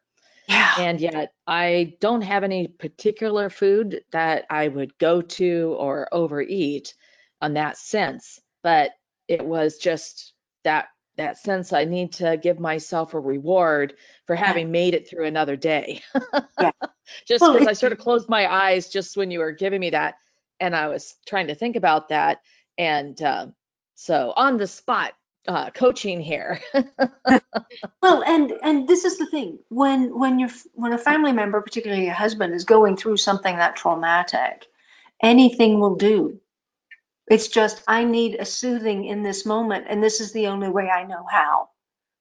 Yeah. 0.49 0.73
And 0.79 0.99
yet 0.99 1.33
I 1.45 1.93
don't 2.01 2.23
have 2.23 2.43
any 2.43 2.67
particular 2.67 3.51
food 3.51 4.01
that 4.11 4.45
I 4.49 4.67
would 4.67 4.97
go 4.97 5.21
to 5.21 5.75
or 5.77 6.09
overeat 6.11 6.95
on 7.39 7.53
that 7.53 7.77
sense, 7.77 8.39
but 8.63 8.91
it 9.27 9.45
was 9.45 9.77
just 9.77 10.33
that 10.63 10.87
that 11.17 11.37
sense 11.37 11.71
I 11.71 11.83
need 11.83 12.13
to 12.13 12.37
give 12.41 12.59
myself 12.59 13.13
a 13.13 13.19
reward 13.19 13.93
for 14.25 14.35
having 14.35 14.71
made 14.71 14.95
it 14.95 15.07
through 15.07 15.25
another 15.25 15.55
day. 15.55 16.01
yeah. 16.59 16.71
just 17.27 17.43
because 17.43 17.59
well, 17.59 17.69
I 17.69 17.73
sort 17.73 17.91
of 17.91 17.99
closed 17.99 18.29
my 18.29 18.51
eyes 18.51 18.89
just 18.89 19.17
when 19.17 19.29
you 19.29 19.39
were 19.39 19.51
giving 19.51 19.81
me 19.81 19.91
that 19.91 20.15
and 20.59 20.75
I 20.75 20.87
was 20.87 21.15
trying 21.27 21.47
to 21.47 21.55
think 21.55 21.75
about 21.75 22.09
that 22.09 22.39
and 22.77 23.21
uh, 23.21 23.47
so 23.95 24.33
on 24.35 24.57
the 24.57 24.67
spot 24.67 25.13
uh, 25.47 25.69
coaching 25.71 26.21
here. 26.21 26.59
well, 28.01 28.23
and 28.23 28.53
and 28.63 28.87
this 28.87 29.05
is 29.05 29.17
the 29.17 29.27
thing 29.27 29.59
when 29.69 30.17
when 30.17 30.39
you're 30.39 30.49
when 30.73 30.93
a 30.93 30.97
family 30.97 31.31
member, 31.31 31.61
particularly 31.61 32.07
a 32.07 32.13
husband, 32.13 32.53
is 32.53 32.65
going 32.65 32.97
through 32.97 33.17
something 33.17 33.55
that 33.57 33.75
traumatic, 33.75 34.65
anything 35.21 35.79
will 35.79 35.95
do. 35.95 36.39
It's 37.29 37.47
just, 37.47 37.83
I 37.87 38.05
need 38.05 38.35
a 38.35 38.45
soothing 38.45 39.05
in 39.05 39.21
this 39.21 39.45
moment, 39.45 39.85
and 39.87 40.03
this 40.03 40.19
is 40.19 40.33
the 40.33 40.47
only 40.47 40.69
way 40.69 40.89
I 40.89 41.03
know 41.03 41.25
how. 41.29 41.69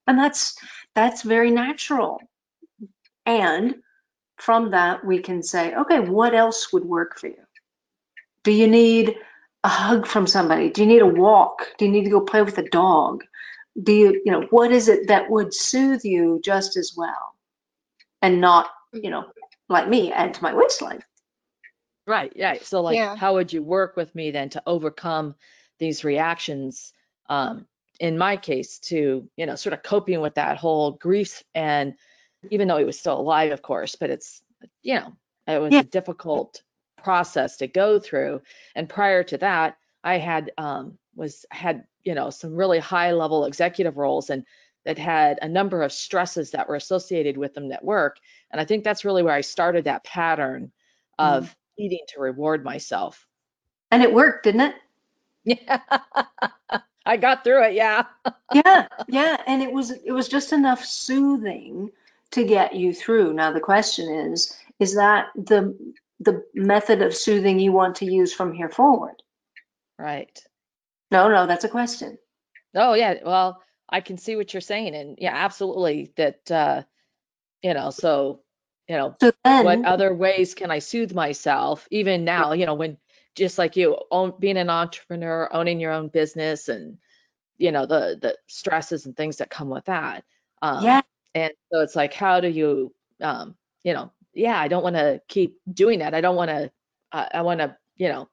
And 0.06 0.18
that's 0.18 0.56
that's 0.94 1.22
very 1.22 1.50
natural. 1.50 2.20
And 3.24 3.76
from 4.36 4.70
that, 4.70 5.04
we 5.04 5.20
can 5.20 5.42
say, 5.42 5.74
okay, 5.74 6.00
what 6.00 6.34
else 6.34 6.72
would 6.72 6.84
work 6.84 7.18
for 7.18 7.28
you? 7.28 7.42
Do 8.42 8.52
you 8.52 8.66
need 8.68 9.16
a 9.64 9.68
hug 9.68 10.06
from 10.06 10.26
somebody? 10.26 10.70
Do 10.70 10.82
you 10.82 10.86
need 10.86 11.02
a 11.02 11.06
walk? 11.06 11.66
Do 11.78 11.84
you 11.84 11.90
need 11.90 12.04
to 12.04 12.10
go 12.10 12.20
play 12.20 12.42
with 12.42 12.58
a 12.58 12.68
dog? 12.68 13.24
Do 13.80 13.92
you, 13.92 14.22
you 14.24 14.32
know, 14.32 14.46
what 14.50 14.72
is 14.72 14.88
it 14.88 15.08
that 15.08 15.30
would 15.30 15.54
soothe 15.54 16.04
you 16.04 16.40
just 16.42 16.76
as 16.76 16.94
well? 16.96 17.34
And 18.22 18.40
not, 18.40 18.70
you 18.92 19.10
know, 19.10 19.26
like 19.68 19.88
me, 19.88 20.12
add 20.12 20.34
to 20.34 20.42
my 20.42 20.54
waistline. 20.54 21.02
Right, 22.06 22.32
right. 22.40 22.64
So 22.64 22.80
like, 22.80 22.96
Yeah. 22.96 23.16
how 23.16 23.34
would 23.34 23.52
you 23.52 23.62
work 23.62 23.96
with 23.96 24.14
me 24.14 24.30
then 24.30 24.48
to 24.50 24.62
overcome 24.66 25.34
these 25.78 26.04
reactions? 26.04 26.92
Um, 27.28 27.66
in 28.00 28.16
my 28.16 28.36
case, 28.36 28.78
to 28.78 29.28
you 29.36 29.46
know, 29.46 29.56
sort 29.56 29.74
of 29.74 29.82
coping 29.82 30.20
with 30.20 30.36
that 30.36 30.56
whole 30.56 30.92
grief, 30.92 31.42
and 31.54 31.94
even 32.50 32.68
though 32.68 32.78
he 32.78 32.84
was 32.84 32.98
still 32.98 33.20
alive, 33.20 33.52
of 33.52 33.60
course, 33.60 33.96
but 33.96 34.10
it's 34.10 34.40
you 34.82 34.94
know, 34.94 35.12
it 35.46 35.60
was 35.60 35.74
Yeah. 35.74 35.80
a 35.80 35.84
difficult 35.84 36.62
process 37.02 37.56
to 37.58 37.66
go 37.66 37.98
through. 37.98 38.42
And 38.74 38.88
prior 38.88 39.22
to 39.24 39.38
that, 39.38 39.76
I 40.04 40.18
had 40.18 40.52
um, 40.58 40.98
was 41.16 41.44
had 41.50 41.84
you 42.04 42.14
know 42.14 42.30
some 42.30 42.54
really 42.54 42.78
high 42.78 43.12
level 43.12 43.44
executive 43.44 43.96
roles 43.96 44.30
and 44.30 44.44
that 44.84 44.98
had 44.98 45.38
a 45.42 45.48
number 45.48 45.82
of 45.82 45.92
stresses 45.92 46.52
that 46.52 46.68
were 46.68 46.76
associated 46.76 47.36
with 47.36 47.52
them 47.52 47.70
at 47.72 47.84
work. 47.84 48.16
And 48.50 48.60
I 48.60 48.64
think 48.64 48.84
that's 48.84 49.04
really 49.04 49.22
where 49.22 49.34
I 49.34 49.42
started 49.42 49.84
that 49.84 50.04
pattern 50.04 50.72
of 51.18 51.54
needing 51.78 52.04
to 52.08 52.20
reward 52.20 52.64
myself. 52.64 53.26
And 53.90 54.02
it 54.02 54.14
worked, 54.14 54.44
didn't 54.44 54.62
it? 54.62 54.74
Yeah. 55.44 55.80
I 57.06 57.16
got 57.16 57.42
through 57.42 57.64
it, 57.64 57.74
yeah. 57.74 58.04
yeah, 58.52 58.86
yeah, 59.08 59.40
and 59.46 59.62
it 59.62 59.72
was 59.72 59.90
it 59.90 60.12
was 60.12 60.28
just 60.28 60.52
enough 60.52 60.84
soothing 60.84 61.90
to 62.32 62.44
get 62.44 62.74
you 62.74 62.92
through. 62.92 63.32
Now 63.32 63.52
the 63.52 63.60
question 63.60 64.32
is, 64.32 64.54
is 64.78 64.94
that 64.96 65.28
the 65.34 65.74
the 66.20 66.44
method 66.54 67.02
of 67.02 67.14
soothing 67.14 67.58
you 67.58 67.72
want 67.72 67.96
to 67.96 68.06
use 68.06 68.32
from 68.34 68.52
here 68.52 68.68
forward? 68.70 69.22
Right. 69.98 70.38
No, 71.10 71.28
no, 71.28 71.46
that's 71.46 71.64
a 71.64 71.68
question. 71.68 72.18
Oh 72.74 72.94
yeah, 72.94 73.14
well, 73.24 73.62
I 73.88 74.00
can 74.00 74.18
see 74.18 74.36
what 74.36 74.54
you're 74.54 74.60
saying 74.60 74.94
and 74.94 75.18
yeah, 75.20 75.34
absolutely 75.34 76.12
that 76.16 76.50
uh 76.50 76.82
you 77.62 77.74
know, 77.74 77.90
so 77.90 78.42
you 78.88 78.96
know, 78.96 79.16
So 79.20 79.32
then, 79.44 79.64
what 79.64 79.84
other 79.84 80.14
ways 80.14 80.54
can 80.54 80.70
I 80.70 80.80
soothe 80.80 81.14
myself 81.14 81.88
even 81.90 82.24
now, 82.24 82.52
you 82.52 82.66
know, 82.66 82.74
when 82.74 82.98
just 83.34 83.58
like 83.58 83.76
you 83.76 83.98
own, 84.10 84.34
being 84.38 84.56
an 84.58 84.70
entrepreneur, 84.70 85.48
owning 85.52 85.80
your 85.80 85.92
own 85.92 86.08
business 86.08 86.68
and 86.68 86.98
you 87.58 87.72
know, 87.72 87.86
the 87.86 88.18
the 88.20 88.38
stresses 88.48 89.06
and 89.06 89.16
things 89.16 89.38
that 89.38 89.50
come 89.50 89.70
with 89.70 89.86
that. 89.86 90.24
Um 90.62 90.82
yeah, 90.84 91.00
and 91.34 91.52
so 91.72 91.80
it's 91.82 91.96
like 91.96 92.14
how 92.14 92.40
do 92.40 92.48
you 92.48 92.94
um 93.22 93.56
you 93.84 93.94
know, 93.94 94.12
yeah, 94.34 94.58
I 94.58 94.68
don't 94.68 94.82
want 94.82 94.96
to 94.96 95.20
keep 95.28 95.58
doing 95.72 96.00
that. 96.00 96.14
I 96.14 96.20
don't 96.20 96.36
want 96.36 96.50
to 96.50 96.70
uh, 97.12 97.26
I 97.34 97.42
want 97.42 97.60
to, 97.60 97.76
you 97.96 98.08
know, 98.08 98.28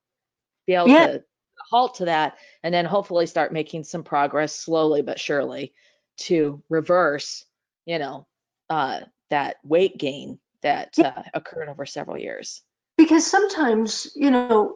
be 0.67 0.73
able 0.75 0.89
Yeah. 0.89 1.07
to 1.07 1.23
halt 1.71 1.95
to 1.95 2.05
that 2.05 2.37
and 2.63 2.73
then 2.73 2.85
hopefully 2.85 3.25
start 3.25 3.53
making 3.53 3.83
some 3.83 4.03
progress 4.03 4.55
slowly 4.55 5.01
but 5.01 5.19
surely 5.19 5.73
to 6.17 6.61
reverse, 6.69 7.45
you 7.85 7.99
know, 7.99 8.27
uh, 8.69 9.01
that 9.29 9.57
weight 9.63 9.97
gain 9.97 10.39
that 10.61 10.93
Yeah. 10.97 11.13
uh, 11.17 11.23
occurred 11.33 11.69
over 11.69 11.85
several 11.85 12.17
years. 12.17 12.61
because 12.97 13.25
sometimes, 13.27 14.11
you 14.15 14.31
know, 14.31 14.75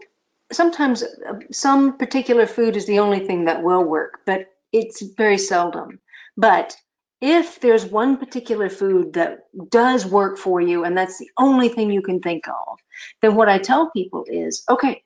sometimes 0.51 1.03
uh, 1.03 1.39
some 1.51 1.97
particular 1.97 2.45
food 2.47 2.75
is 2.75 2.85
the 2.85 2.99
only 2.99 3.19
thing 3.25 3.45
that 3.45 3.63
will 3.63 3.83
work, 3.83 4.19
but 4.25 4.47
it's 4.71 5.01
very 5.01 5.37
seldom. 5.37 5.99
But 6.37 6.75
if 7.21 7.59
there's 7.59 7.85
one 7.85 8.17
particular 8.17 8.69
food 8.69 9.13
that 9.13 9.39
does 9.69 10.05
work 10.05 10.37
for 10.37 10.61
you 10.61 10.85
and 10.85 10.97
that's 10.97 11.17
the 11.17 11.29
only 11.37 11.69
thing 11.69 11.91
you 11.91 12.01
can 12.01 12.19
think 12.19 12.47
of, 12.47 12.79
then 13.21 13.35
what 13.35 13.49
I 13.49 13.57
tell 13.57 13.91
people 13.91 14.25
is, 14.27 14.63
okay, 14.69 15.03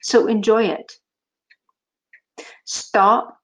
so 0.00 0.26
enjoy 0.26 0.64
it. 0.64 0.98
Stop 2.64 3.38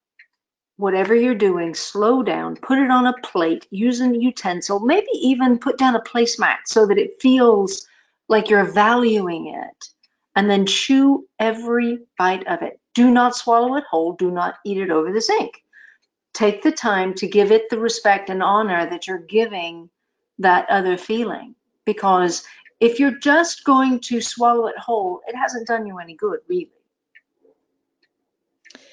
whatever 0.76 1.14
you're 1.14 1.34
doing, 1.34 1.74
slow 1.74 2.22
down, 2.22 2.56
put 2.56 2.78
it 2.78 2.90
on 2.90 3.06
a 3.06 3.12
plate, 3.22 3.66
use 3.70 4.00
a 4.00 4.08
utensil, 4.16 4.80
maybe 4.80 5.08
even 5.12 5.58
put 5.58 5.76
down 5.76 5.94
a 5.94 6.00
placemat 6.00 6.56
so 6.64 6.86
that 6.86 6.98
it 6.98 7.20
feels 7.20 7.86
like 8.28 8.48
you're 8.48 8.72
valuing 8.72 9.48
it. 9.48 9.84
And 10.36 10.48
then 10.48 10.64
chew 10.64 11.26
every 11.38 11.98
bite 12.16 12.46
of 12.46 12.62
it. 12.62 12.80
Do 12.94 13.10
not 13.10 13.36
swallow 13.36 13.76
it 13.76 13.84
whole, 13.90 14.14
do 14.14 14.30
not 14.30 14.54
eat 14.64 14.78
it 14.78 14.90
over 14.90 15.12
the 15.12 15.20
sink. 15.20 15.62
Take 16.32 16.62
the 16.62 16.72
time 16.72 17.14
to 17.14 17.26
give 17.26 17.50
it 17.52 17.68
the 17.70 17.78
respect 17.78 18.30
and 18.30 18.42
honor 18.42 18.88
that 18.88 19.06
you're 19.06 19.18
giving 19.18 19.90
that 20.38 20.68
other 20.70 20.96
feeling. 20.96 21.54
Because 21.84 22.44
if 22.80 22.98
you're 22.98 23.18
just 23.18 23.64
going 23.64 24.00
to 24.00 24.20
swallow 24.20 24.66
it 24.66 24.78
whole, 24.78 25.20
it 25.26 25.36
hasn't 25.36 25.66
done 25.66 25.86
you 25.86 25.98
any 25.98 26.14
good, 26.14 26.40
really. 26.48 26.70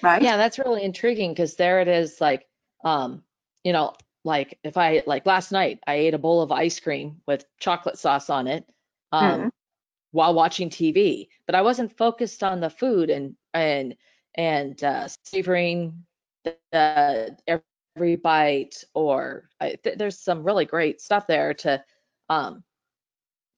Right? 0.02 0.22
Yeah, 0.22 0.38
that's 0.38 0.60
really 0.60 0.84
intriguing 0.84 1.32
because 1.32 1.56
there 1.56 1.80
it 1.82 1.88
is 1.88 2.20
like 2.22 2.48
um, 2.84 3.24
you 3.64 3.74
know, 3.74 3.94
like 4.24 4.60
if 4.64 4.78
I 4.78 5.04
like 5.06 5.26
last 5.26 5.52
night 5.52 5.80
I 5.88 5.96
ate 5.96 6.14
a 6.14 6.20
bowl 6.20 6.42
of 6.42 6.52
ice 6.52 6.80
cream 6.80 7.22
with 7.26 7.46
chocolate 7.60 7.98
sauce 7.98 8.30
on 8.30 8.48
it 8.48 8.66
um 9.12 9.42
Mhm. 9.42 9.52
while 10.12 10.34
watching 10.34 10.70
TV, 10.70 11.30
but 11.46 11.56
I 11.56 11.62
wasn't 11.62 11.98
focused 11.98 12.44
on 12.44 12.60
the 12.60 12.70
food 12.70 13.10
and 13.10 13.36
and 13.54 13.96
and 14.36 14.84
uh 14.84 15.08
savoring 15.24 16.06
every 16.74 18.16
bite 18.16 18.84
or 18.94 19.50
I, 19.60 19.76
th- 19.84 19.98
there's 19.98 20.20
some 20.20 20.44
really 20.44 20.66
great 20.66 21.02
stuff 21.02 21.28
there 21.28 21.54
to 21.56 21.84
um 22.30 22.64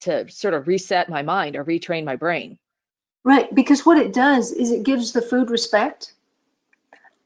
to 0.01 0.29
sort 0.29 0.53
of 0.53 0.67
reset 0.67 1.09
my 1.09 1.21
mind 1.21 1.55
or 1.55 1.65
retrain 1.65 2.05
my 2.05 2.15
brain. 2.15 2.57
Right, 3.25 3.53
because 3.53 3.85
what 3.85 3.97
it 3.97 4.13
does 4.13 4.51
is 4.51 4.71
it 4.71 4.83
gives 4.83 5.11
the 5.11 5.21
food 5.21 5.49
respect 5.49 6.13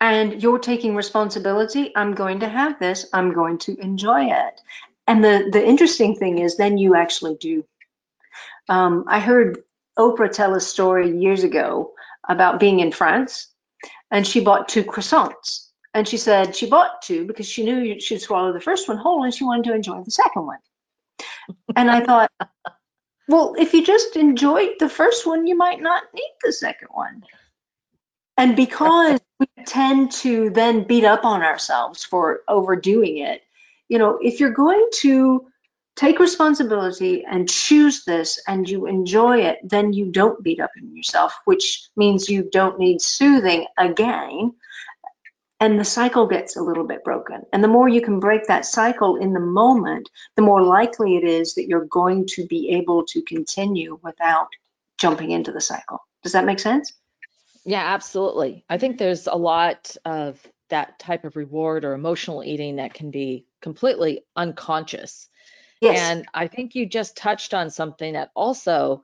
and 0.01 0.41
you're 0.41 0.60
taking 0.60 0.96
responsibility. 0.96 1.96
I'm 1.96 2.13
going 2.13 2.39
to 2.41 2.50
have 2.50 2.79
this, 2.79 3.05
I'm 3.13 3.32
going 3.34 3.60
to 3.60 3.79
enjoy 3.79 4.25
it. 4.25 4.60
And 5.08 5.24
the, 5.24 5.50
the 5.51 5.63
interesting 5.63 6.15
thing 6.15 6.39
is, 6.39 6.58
then 6.58 6.77
you 6.77 6.96
actually 6.96 7.36
do. 7.36 7.63
Um, 8.70 9.05
I 9.08 9.20
heard 9.20 9.63
Oprah 9.98 10.32
tell 10.32 10.55
a 10.55 10.60
story 10.60 11.15
years 11.15 11.43
ago 11.43 11.93
about 12.27 12.60
being 12.60 12.79
in 12.79 12.91
France 12.91 13.53
and 14.12 14.26
she 14.26 14.42
bought 14.42 14.70
two 14.70 14.84
croissants. 14.84 15.70
And 15.94 16.08
she 16.08 16.18
said 16.18 16.56
she 16.56 16.68
bought 16.68 17.04
two 17.04 17.26
because 17.26 17.48
she 17.48 17.64
knew 17.64 18.00
she'd 18.00 18.20
swallow 18.20 18.52
the 18.52 18.60
first 18.60 18.88
one 18.88 18.98
whole 18.98 19.24
and 19.24 19.34
she 19.34 19.44
wanted 19.44 19.66
to 19.66 19.76
enjoy 19.76 20.02
the 20.04 20.12
second 20.12 20.46
one. 20.46 20.58
And 21.76 21.90
I 21.90 22.04
thought, 22.04 22.32
well, 23.28 23.56
if 23.58 23.74
you 23.74 23.86
just 23.86 24.16
enjoyed 24.16 24.72
the 24.80 24.90
first 24.90 25.28
one, 25.28 25.46
you 25.46 25.56
might 25.56 25.82
not 25.82 26.04
need 26.14 26.34
the 26.44 26.52
second 26.52 26.90
one. 26.92 27.24
And 28.38 28.56
because 28.56 29.20
we 29.40 29.48
tend 29.66 30.12
to 30.14 30.50
then 30.50 30.84
beat 30.84 31.06
up 31.06 31.26
on 31.26 31.44
ourselves 31.44 32.04
for 32.04 32.42
overdoing 32.48 33.18
it, 33.18 33.44
you 33.88 34.00
know, 34.00 34.18
if 34.22 34.40
you're 34.40 34.52
going 34.52 34.88
to 34.96 35.46
take 35.96 36.20
responsibility 36.20 37.24
and 37.30 37.50
choose 37.50 38.04
this 38.04 38.42
and 38.48 38.68
you 38.68 38.88
enjoy 38.88 39.42
it, 39.42 39.60
then 39.64 39.94
you 39.94 40.12
don't 40.12 40.44
beat 40.44 40.60
up 40.60 40.72
on 40.82 40.96
yourself, 40.96 41.34
which 41.46 41.88
means 41.96 42.30
you 42.30 42.50
don't 42.52 42.80
need 42.80 43.02
soothing 43.02 43.66
again. 43.78 44.54
And 45.60 45.80
the 45.80 45.86
cycle 45.86 46.28
gets 46.28 46.58
a 46.58 46.62
little 46.62 46.86
bit 46.86 47.04
broken. 47.04 47.44
And 47.54 47.64
the 47.64 47.70
more 47.70 47.88
you 47.88 48.02
can 48.02 48.20
break 48.20 48.48
that 48.48 48.66
cycle 48.66 49.16
in 49.16 49.34
the 49.34 49.40
moment, 49.40 50.10
the 50.36 50.42
more 50.42 50.62
likely 50.62 51.16
it 51.16 51.24
is 51.24 51.54
that 51.56 51.68
you're 51.68 51.86
going 51.86 52.26
to 52.32 52.46
be 52.48 52.72
able 52.72 53.06
to 53.08 53.22
continue 53.22 53.98
without 54.04 54.50
jumping 54.98 55.32
into 55.32 55.52
the 55.52 55.62
cycle. 55.62 56.00
Does 56.22 56.34
that 56.34 56.46
make 56.46 56.60
sense? 56.60 56.92
Yeah, 57.66 57.84
absolutely. 57.94 58.66
I 58.70 58.78
think 58.78 58.98
there's 58.98 59.28
a 59.28 59.36
lot 59.36 59.96
of 60.04 60.46
that 60.70 61.00
type 61.00 61.24
of 61.24 61.36
reward 61.36 61.86
or 61.86 61.94
emotional 61.94 62.44
eating 62.44 62.78
that 62.78 62.94
can 62.94 63.12
be 63.12 63.46
completely 63.62 64.26
unconscious. 64.36 65.30
Yes. 65.84 65.98
And 65.98 66.28
I 66.34 66.48
think 66.48 66.75
you 66.75 66.86
just 66.86 67.18
touched 67.18 67.54
on 67.54 67.70
something 67.70 68.13
that 68.13 68.32
also 68.36 69.04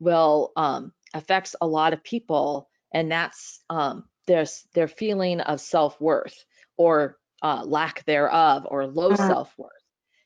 will 0.00 0.52
um, 0.56 0.92
affects 1.12 1.54
a 1.60 1.66
lot 1.66 1.92
of 1.92 2.02
people, 2.02 2.68
and 2.92 3.10
that's 3.10 3.60
um, 3.70 4.04
their 4.26 4.46
their 4.74 4.88
feeling 4.88 5.40
of 5.40 5.60
self 5.60 6.00
worth 6.00 6.44
or 6.76 7.18
uh, 7.42 7.62
lack 7.64 8.04
thereof 8.04 8.66
or 8.70 8.86
low 8.86 9.10
Mhm. 9.10 9.26
self 9.26 9.52
worth. 9.58 9.70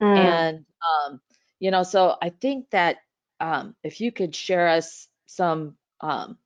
Mm. 0.01 0.17
And 0.17 0.67
um, 1.07 1.21
you 1.59 1.71
know, 1.71 1.83
so 1.83 2.17
I 2.23 2.31
think 2.31 2.71
that 2.71 2.99
um, 3.41 3.75
if 3.83 4.01
you 4.01 4.13
could 4.13 4.35
share 4.35 4.69
us 4.69 5.09
some, 5.27 5.77
um, 6.01 6.39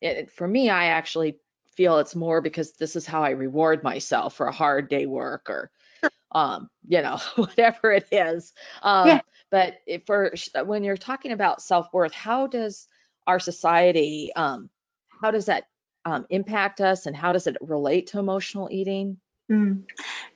it, 0.00 0.30
for 0.32 0.46
me, 0.46 0.68
I 0.70 0.86
actually 0.86 1.38
feel 1.76 1.98
it's 1.98 2.16
more 2.16 2.40
because 2.40 2.72
this 2.72 2.96
is 2.96 3.06
how 3.06 3.22
I 3.22 3.30
reward 3.30 3.82
myself 3.84 4.34
for 4.34 4.46
a 4.46 4.52
hard 4.52 4.88
day 4.88 5.06
work 5.06 5.48
or, 5.50 5.70
um, 6.36 6.68
you 6.86 7.00
know, 7.00 7.18
whatever 7.36 7.92
it 7.92 8.06
is. 8.12 8.52
Um, 8.82 9.08
Yeah. 9.08 9.20
But 9.50 9.76
if 9.86 10.04
for 10.06 10.32
when 10.64 10.82
you're 10.82 10.96
talking 10.96 11.32
about 11.32 11.62
self 11.62 11.86
worth, 11.92 12.12
how 12.12 12.48
does 12.48 12.88
our 13.26 13.38
society, 13.38 14.32
um, 14.34 14.68
how 15.22 15.30
does 15.30 15.46
that 15.46 15.68
um, 16.04 16.26
impact 16.30 16.80
us 16.80 17.06
and 17.06 17.16
how 17.16 17.32
does 17.32 17.46
it 17.46 17.56
relate 17.60 18.08
to 18.08 18.18
emotional 18.18 18.68
eating? 18.70 19.18
Mm. 19.50 19.84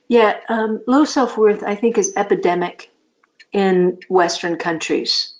Yeah, 0.07 0.39
um, 0.49 0.81
low 0.87 1.05
self 1.05 1.37
worth, 1.37 1.61
I 1.61 1.75
think, 1.75 1.97
is 1.97 2.13
epidemic 2.15 2.89
in 3.51 3.99
Western 4.09 4.55
countries 4.55 5.35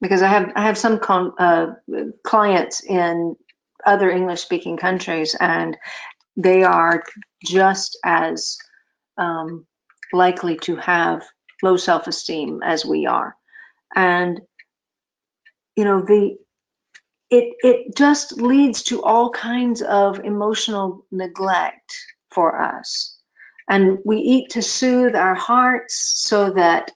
because 0.00 0.22
I 0.22 0.28
have 0.28 0.50
I 0.56 0.62
have 0.62 0.78
some 0.78 0.98
con, 0.98 1.32
uh, 1.38 1.74
clients 2.24 2.82
in 2.82 3.36
other 3.84 4.10
English 4.10 4.40
speaking 4.40 4.78
countries, 4.78 5.36
and 5.38 5.76
they 6.36 6.64
are 6.64 7.04
just 7.44 7.98
as 8.02 8.56
um, 9.18 9.66
likely 10.12 10.56
to 10.58 10.76
have 10.76 11.22
low 11.62 11.76
self 11.76 12.06
esteem 12.06 12.62
as 12.62 12.84
we 12.84 13.06
are, 13.06 13.36
and 13.94 14.40
you 15.76 15.84
know 15.84 16.02
the 16.02 16.36
it 17.30 17.54
it 17.60 17.96
just 17.96 18.40
leads 18.40 18.82
to 18.84 19.02
all 19.02 19.30
kinds 19.30 19.82
of 19.82 20.20
emotional 20.20 21.06
neglect 21.10 21.96
for 22.30 22.60
us. 22.60 23.16
And 23.68 23.98
we 24.04 24.18
eat 24.18 24.50
to 24.50 24.62
soothe 24.62 25.14
our 25.14 25.34
hearts 25.34 26.12
so 26.16 26.50
that 26.50 26.90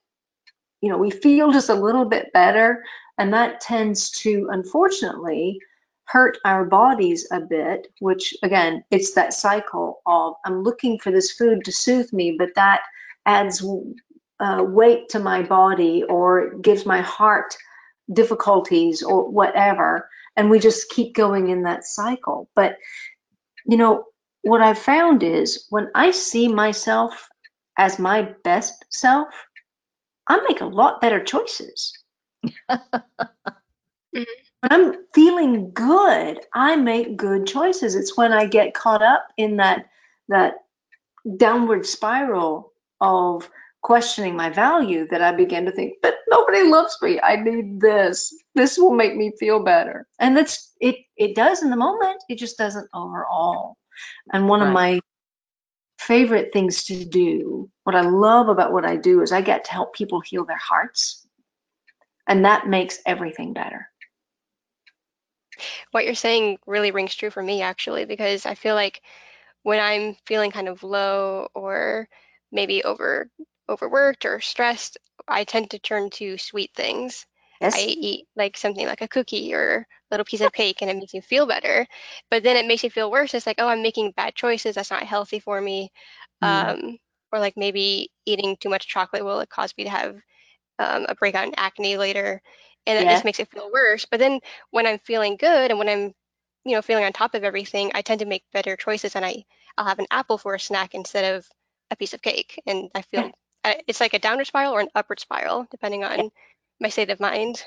you 0.80 0.90
know 0.90 0.99
we 0.99 1.11
feel 1.11 1.52
just 1.52 1.68
a 1.68 1.75
little 1.75 2.04
bit 2.04 2.33
better. 2.33 2.83
And 3.16 3.33
that 3.33 3.61
tends 3.61 4.11
to 4.23 4.49
unfortunately 4.50 5.61
hurt 6.06 6.38
our 6.44 6.64
bodies 6.64 7.26
a 7.33 7.40
bit 7.40 7.88
which 8.00 8.35
again 8.42 8.85
it's 8.90 9.14
that 9.14 9.33
cycle 9.33 10.02
of 10.06 10.35
i'm 10.44 10.62
looking 10.62 10.99
for 10.99 11.11
this 11.11 11.33
food 11.33 11.64
to 11.64 11.73
soothe 11.73 12.12
me 12.12 12.37
but 12.38 12.54
that 12.54 12.80
adds 13.26 13.64
uh, 14.40 14.64
weight 14.66 15.09
to 15.11 15.19
my 15.21 15.43
body 15.43 16.04
or 16.09 16.54
gives 16.59 16.87
my 16.87 17.00
heart 17.02 17.57
difficulties 18.12 19.02
or 19.02 19.28
whatever. 19.31 20.09
And 20.37 20.50
we 20.50 20.59
just 20.59 20.90
keep 20.90 21.14
going 21.14 21.49
in 21.50 21.62
that 21.64 21.85
cycle. 21.85 22.49
But 22.57 22.76
you 23.66 23.76
know 23.76 24.04
what 24.43 24.61
i've 24.61 24.78
found 24.78 25.23
is 25.23 25.66
when 25.71 25.88
i 25.95 26.11
see 26.11 26.49
myself 26.49 27.28
as 27.78 27.99
my 27.99 28.23
best 28.45 28.85
self 28.90 29.28
i 30.28 30.40
make 30.49 30.61
a 30.61 30.66
lot 30.66 31.00
better 31.00 31.23
choices. 31.23 31.93
When 34.12 34.26
i'm 34.64 34.95
feeling 35.14 35.73
good 35.73 36.40
i 36.54 36.76
make 36.76 37.16
good 37.16 37.47
choices. 37.47 37.95
It's 37.97 38.16
when 38.16 38.33
i 38.33 38.47
get 38.47 38.75
caught 38.75 39.02
up 39.02 39.26
in 39.37 39.57
that 39.59 39.87
that 40.28 40.54
downward 41.38 41.87
spiral 41.87 42.74
of 43.01 43.49
questioning 43.83 44.35
my 44.35 44.49
value 44.49 45.07
that 45.11 45.21
I 45.21 45.33
began 45.33 45.67
to 45.67 45.73
think, 45.73 45.99
but 46.03 46.15
nobody 46.29 46.63
loves 46.63 46.97
me. 47.03 47.21
I 47.21 47.37
need 47.37 47.81
this. 47.81 48.35
This 48.55 48.79
will 48.79 48.95
make 48.95 49.15
me 49.15 49.33
feel 49.39 49.63
better. 49.63 50.07
And 50.19 50.37
that's 50.37 50.73
it 50.81 50.97
it 51.17 51.37
does 51.37 51.63
in 51.63 51.71
the 51.71 51.77
moment. 51.77 52.23
It 52.29 52.39
just 52.39 52.59
doesn't 52.59 52.89
overall. 52.95 53.77
And 54.33 54.49
one 54.49 54.61
right. 54.61 54.69
of 54.69 54.73
my 54.73 55.01
favorite 55.99 56.53
things 56.53 56.85
to 56.85 57.05
do, 57.05 57.71
what 57.85 57.95
I 57.95 58.01
love 58.01 58.49
about 58.49 58.73
what 58.73 58.85
I 58.85 58.97
do 58.97 59.23
is 59.23 59.33
I 59.33 59.43
get 59.43 59.65
to 59.65 59.73
help 59.73 59.95
people 59.95 60.21
heal 60.21 60.45
their 60.45 60.57
hearts. 60.57 61.27
And 62.27 62.45
that 62.45 62.67
makes 62.67 62.99
everything 63.07 63.53
better. 63.53 63.89
What 65.91 66.05
you're 66.05 66.15
saying 66.15 66.59
really 66.67 66.91
rings 66.91 67.15
true 67.15 67.31
for 67.31 67.43
me 67.43 67.63
actually 67.63 68.07
because 68.07 68.47
I 68.47 68.55
feel 68.55 68.75
like 68.75 69.03
when 69.63 69.79
I'm 69.79 70.17
feeling 70.27 70.51
kind 70.51 70.69
of 70.69 70.83
low 70.83 71.49
or 71.55 72.09
maybe 72.53 72.85
over 72.85 73.29
overworked 73.69 74.25
or 74.25 74.41
stressed, 74.41 74.99
I 75.29 75.45
tend 75.45 75.71
to 75.71 75.79
turn 75.79 76.11
to 76.11 76.39
sweet 76.39 76.71
things. 76.75 77.27
Yes. 77.61 77.75
I 77.77 77.81
eat 77.81 78.27
like 78.37 78.57
something 78.57 78.87
like 78.87 79.01
a 79.01 79.09
cookie 79.09 79.55
or 79.55 79.79
a 79.79 79.87
little 80.11 80.25
piece 80.25 80.41
of 80.41 80.53
cake 80.53 80.83
and 80.83 80.91
it 80.91 80.97
makes 80.97 81.15
me 81.15 81.21
feel 81.21 81.47
better. 81.47 81.87
But 82.31 82.43
then 82.43 82.57
it 82.57 82.67
makes 82.67 82.83
me 82.83 82.89
feel 82.89 83.11
worse. 83.11 83.33
It's 83.35 83.47
like, 83.47 83.57
oh, 83.59 83.69
I'm 83.69 83.83
making 83.83 84.13
bad 84.13 84.35
choices. 84.35 84.75
That's 84.75 84.91
not 84.91 85.03
healthy 85.03 85.41
for 85.41 85.61
me. 85.61 85.91
Mm. 86.43 86.75
Um, 86.75 86.99
or 87.33 87.41
like 87.41 87.57
maybe 87.57 88.11
eating 88.27 88.57
too 88.59 88.69
much 88.69 88.89
chocolate 88.89 89.25
will 89.25 89.45
cause 89.47 89.73
me 89.77 89.85
to 89.85 89.91
have 89.91 90.17
um, 90.79 91.07
a 91.09 91.15
breakout 91.15 91.49
in 91.49 91.55
acne 91.57 91.97
later. 91.97 92.41
And 92.87 92.99
that 92.99 93.05
yeah. 93.05 93.12
just 93.12 93.25
makes 93.25 93.40
it 93.40 93.51
feel 93.51 93.71
worse. 93.73 94.05
But 94.05 94.21
then 94.21 94.40
when 94.71 94.87
I'm 94.87 94.99
feeling 94.99 95.37
good 95.37 95.71
and 95.71 95.79
when 95.79 95.88
I'm, 95.88 96.12
you 96.64 96.73
know, 96.73 96.83
feeling 96.83 97.05
on 97.05 97.12
top 97.12 97.35
of 97.35 97.45
everything, 97.45 97.92
I 97.95 98.03
tend 98.03 98.21
to 98.21 98.27
make 98.27 98.45
better 98.53 98.77
choices 98.77 99.16
and 99.16 99.25
I, 99.25 99.45
I'll 99.79 99.87
have 99.87 99.99
an 99.99 100.07
apple 100.11 100.38
for 100.38 100.55
a 100.55 100.61
snack 100.61 100.95
instead 100.95 101.35
of 101.35 101.47
a 101.94 101.96
piece 101.96 102.12
of 102.12 102.20
cake. 102.20 102.61
And 102.66 102.90
I 102.94 103.02
feel 103.02 103.30
it's 103.88 104.00
like 104.00 104.12
a 104.12 104.18
downward 104.18 104.46
spiral 104.46 104.74
or 104.74 104.80
an 104.80 104.90
upward 104.94 105.20
spiral, 105.20 105.66
depending 105.70 106.04
on 106.04 106.30
my 106.80 106.90
state 106.90 107.11
of 107.11 107.20
mind. 107.20 107.64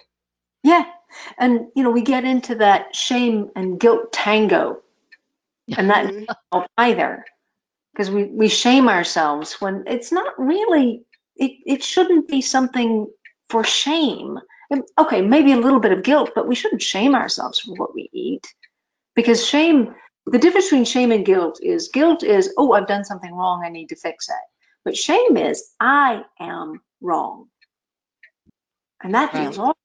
Yeah. 0.63 0.85
And, 1.37 1.67
you 1.75 1.83
know, 1.83 1.91
we 1.91 2.01
get 2.01 2.25
into 2.25 2.55
that 2.55 2.95
shame 2.95 3.49
and 3.55 3.79
guilt 3.79 4.11
tango, 4.11 4.81
and 5.75 5.89
that 5.89 6.07
mm-hmm. 6.07 6.59
either 6.77 7.25
because 7.91 8.11
we, 8.11 8.25
we 8.25 8.47
shame 8.47 8.89
ourselves 8.89 9.53
when 9.59 9.85
it's 9.87 10.11
not 10.11 10.37
really, 10.37 11.03
it, 11.35 11.53
it 11.65 11.83
shouldn't 11.83 12.27
be 12.27 12.41
something 12.41 13.07
for 13.49 13.63
shame. 13.63 14.37
Okay, 14.99 15.21
maybe 15.21 15.53
a 15.53 15.57
little 15.57 15.79
bit 15.79 15.93
of 15.93 16.03
guilt, 16.03 16.31
but 16.35 16.47
we 16.47 16.53
shouldn't 16.53 16.81
shame 16.81 17.15
ourselves 17.15 17.59
for 17.59 17.73
what 17.75 17.95
we 17.95 18.09
eat 18.13 18.45
because 19.15 19.47
shame, 19.47 19.95
the 20.27 20.39
difference 20.39 20.65
between 20.65 20.85
shame 20.85 21.11
and 21.11 21.25
guilt 21.25 21.59
is 21.61 21.89
guilt 21.89 22.23
is, 22.23 22.53
oh, 22.57 22.73
I've 22.73 22.87
done 22.87 23.05
something 23.05 23.33
wrong, 23.33 23.63
I 23.65 23.69
need 23.69 23.89
to 23.89 23.95
fix 23.95 24.29
it. 24.29 24.35
But 24.83 24.97
shame 24.97 25.37
is, 25.37 25.71
I 25.79 26.23
am 26.39 26.81
wrong. 27.01 27.47
And 29.01 29.13
that 29.13 29.33
right. 29.33 29.43
feels 29.43 29.57
awful. 29.57 29.77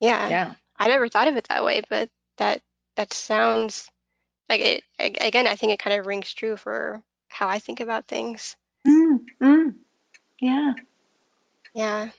Yeah. 0.00 0.28
Yeah. 0.28 0.54
I 0.78 0.88
never 0.88 1.08
thought 1.08 1.28
of 1.28 1.36
it 1.36 1.46
that 1.48 1.64
way, 1.64 1.82
but 1.88 2.10
that 2.38 2.62
that 2.96 3.12
sounds 3.12 3.88
like 4.48 4.60
it 4.60 4.84
again, 4.98 5.46
I 5.46 5.56
think 5.56 5.72
it 5.72 5.78
kind 5.78 5.98
of 5.98 6.06
rings 6.06 6.32
true 6.32 6.56
for 6.56 7.02
how 7.28 7.48
I 7.48 7.58
think 7.58 7.80
about 7.80 8.06
things. 8.06 8.56
Mm, 8.86 9.20
mm. 9.42 9.74
Yeah. 10.40 10.72
Yeah. 11.74 12.10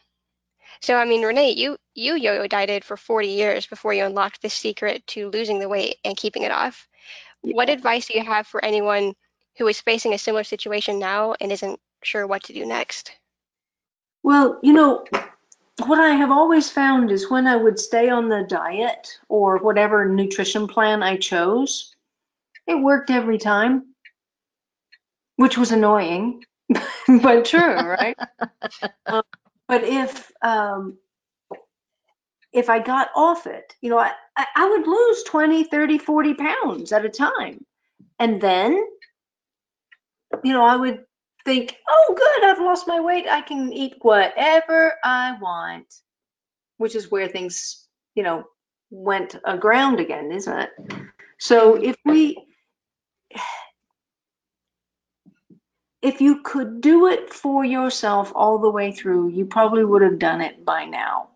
So 0.81 0.95
I 0.95 1.05
mean, 1.05 1.23
Renee, 1.23 1.51
you 1.51 1.77
you 1.93 2.15
yo-yo 2.15 2.47
dieted 2.47 2.83
for 2.83 2.97
40 2.97 3.27
years 3.27 3.65
before 3.65 3.93
you 3.93 4.05
unlocked 4.05 4.41
the 4.41 4.49
secret 4.49 5.05
to 5.07 5.29
losing 5.29 5.59
the 5.59 5.69
weight 5.69 5.97
and 6.03 6.17
keeping 6.17 6.43
it 6.43 6.51
off. 6.51 6.87
Yeah. 7.43 7.55
What 7.55 7.69
advice 7.69 8.07
do 8.07 8.17
you 8.17 8.23
have 8.23 8.47
for 8.47 8.63
anyone 8.63 9.13
who 9.57 9.67
is 9.67 9.81
facing 9.81 10.13
a 10.13 10.17
similar 10.17 10.43
situation 10.43 10.99
now 10.99 11.35
and 11.39 11.51
isn't 11.51 11.79
sure 12.03 12.27
what 12.27 12.43
to 12.43 12.53
do 12.53 12.65
next? 12.65 13.11
Well, 14.23 14.59
you 14.63 14.73
know, 14.73 15.05
what 15.85 15.99
I 15.99 16.11
have 16.11 16.31
always 16.31 16.69
found 16.69 17.11
is 17.11 17.29
when 17.29 17.47
I 17.47 17.55
would 17.55 17.79
stay 17.79 18.09
on 18.09 18.29
the 18.29 18.43
diet 18.47 19.19
or 19.29 19.57
whatever 19.57 20.07
nutrition 20.07 20.67
plan 20.67 21.03
I 21.03 21.17
chose, 21.17 21.95
it 22.67 22.75
worked 22.75 23.11
every 23.11 23.37
time, 23.37 23.93
which 25.35 25.57
was 25.57 25.71
annoying, 25.71 26.43
but 27.07 27.45
true, 27.45 27.75
right? 27.75 28.17
um, 29.05 29.23
but 29.67 29.83
if 29.83 30.31
um, 30.41 30.97
if 32.53 32.69
I 32.69 32.79
got 32.79 33.09
off 33.15 33.47
it, 33.47 33.73
you 33.81 33.89
know, 33.89 33.99
I, 33.99 34.11
I 34.37 34.69
would 34.69 34.87
lose 34.87 35.23
20, 35.23 35.65
30, 35.65 35.97
40 35.97 36.33
pounds 36.35 36.91
at 36.93 37.05
a 37.05 37.09
time. 37.09 37.65
And 38.19 38.39
then 38.39 38.81
you 40.43 40.53
know, 40.53 40.65
I 40.65 40.75
would 40.75 41.03
think, 41.43 41.77
oh, 41.87 42.15
good, 42.15 42.45
I've 42.45 42.59
lost 42.59 42.87
my 42.87 42.99
weight. 42.99 43.27
I 43.29 43.41
can 43.41 43.71
eat 43.71 43.95
whatever 44.01 44.93
I 45.03 45.37
want, 45.39 45.93
which 46.77 46.95
is 46.95 47.11
where 47.11 47.27
things, 47.27 47.85
you 48.15 48.23
know, 48.23 48.45
went 48.89 49.35
aground 49.45 49.99
again, 49.99 50.31
isn't 50.31 50.57
it? 50.57 50.69
So 51.39 51.75
if 51.75 51.95
we, 52.05 52.37
if 56.05 56.21
you 56.21 56.41
could 56.43 56.81
do 56.81 57.07
it 57.07 57.33
for 57.33 57.65
yourself 57.65 58.31
all 58.35 58.59
the 58.59 58.69
way 58.69 58.91
through, 58.91 59.29
you 59.29 59.43
probably 59.43 59.83
would 59.83 60.03
have 60.03 60.19
done 60.19 60.39
it 60.39 60.63
by 60.63 60.85
now. 60.85 61.29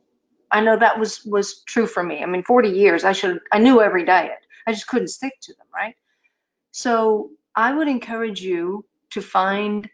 I 0.52 0.62
know 0.62 0.78
that 0.78 1.00
was 1.00 1.26
was 1.26 1.64
true 1.64 1.88
for 1.88 2.04
me. 2.04 2.22
I 2.22 2.28
mean, 2.28 2.44
40 2.44 2.70
years, 2.70 3.04
I 3.04 3.14
should 3.14 3.40
I 3.52 3.58
knew 3.58 3.82
every 3.82 4.06
diet. 4.06 4.46
I 4.68 4.72
just 4.72 4.88
couldn't 4.88 5.08
stick 5.08 5.34
to 5.42 5.54
them, 5.54 5.66
right? 5.74 5.96
So 6.70 7.32
I 7.56 7.74
would 7.74 7.88
encourage 7.88 8.42
you 8.42 8.86
to 9.10 9.22
find 9.22 9.90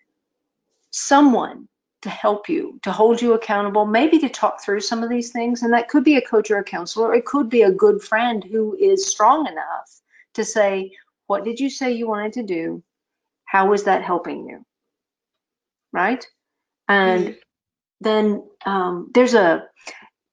someone 0.91 1.69
to 2.01 2.09
help 2.09 2.49
you, 2.49 2.77
to 2.83 2.91
hold 2.91 3.21
you 3.21 3.31
accountable, 3.31 3.85
maybe 3.85 4.19
to 4.19 4.29
talk 4.29 4.61
through 4.61 4.81
some 4.81 5.03
of 5.03 5.09
these 5.09 5.31
things. 5.31 5.63
And 5.63 5.71
that 5.71 5.87
could 5.87 6.03
be 6.03 6.17
a 6.17 6.21
coach 6.21 6.51
or 6.51 6.59
a 6.59 6.63
counselor. 6.65 7.15
It 7.15 7.25
could 7.25 7.49
be 7.49 7.61
a 7.61 7.71
good 7.71 8.03
friend 8.03 8.43
who 8.43 8.75
is 8.75 9.07
strong 9.07 9.47
enough 9.47 10.01
to 10.33 10.43
say, 10.43 10.91
What 11.27 11.45
did 11.45 11.61
you 11.61 11.69
say 11.69 11.93
you 11.93 12.09
wanted 12.09 12.33
to 12.33 12.43
do? 12.43 12.83
How 13.55 13.71
is 13.71 13.83
that 13.83 14.03
helping 14.03 14.49
you? 14.49 14.65
Right? 15.93 16.27
And 16.89 17.27
mm-hmm. 17.27 17.39
then 18.01 18.43
um, 18.65 19.11
there's 19.13 19.33
a 19.33 19.65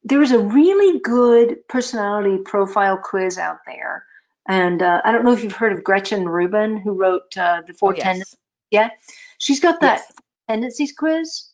there's 0.02 0.32
a 0.32 0.40
really 0.40 0.98
good 0.98 1.68
personality 1.68 2.38
profile 2.44 2.98
quiz 2.98 3.38
out 3.38 3.58
there. 3.64 4.04
And 4.48 4.82
uh, 4.82 5.02
I 5.04 5.12
don't 5.12 5.24
know 5.24 5.30
if 5.30 5.44
you've 5.44 5.52
heard 5.52 5.72
of 5.72 5.84
Gretchen 5.84 6.28
Rubin, 6.28 6.78
who 6.78 6.94
wrote 6.94 7.36
uh, 7.36 7.62
The 7.64 7.74
Four 7.74 7.92
oh, 7.92 7.94
yes. 7.94 8.02
Tendencies 8.02 8.38
yeah. 8.72 8.88
She's 9.38 9.60
got 9.60 9.80
that 9.82 10.00
yes. 10.00 10.12
tendencies 10.48 10.92
quiz. 10.92 11.50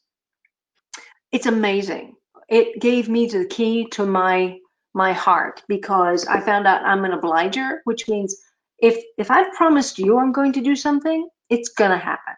It's 1.32 1.44
amazing. 1.44 2.14
It 2.48 2.80
gave 2.80 3.10
me 3.10 3.26
the 3.26 3.44
key 3.44 3.88
to 3.90 4.06
my 4.06 4.56
my 4.94 5.12
heart 5.12 5.62
because 5.68 6.26
I 6.26 6.40
found 6.40 6.66
out 6.66 6.82
I'm 6.82 7.04
an 7.04 7.12
obliger, 7.12 7.82
which 7.84 8.08
means 8.08 8.34
if 8.78 8.96
if 9.18 9.30
I've 9.30 9.52
promised 9.52 9.98
you 9.98 10.18
I'm 10.18 10.32
going 10.32 10.54
to 10.54 10.62
do 10.62 10.74
something, 10.74 11.28
it's 11.48 11.70
gonna 11.70 11.98
happen. 11.98 12.34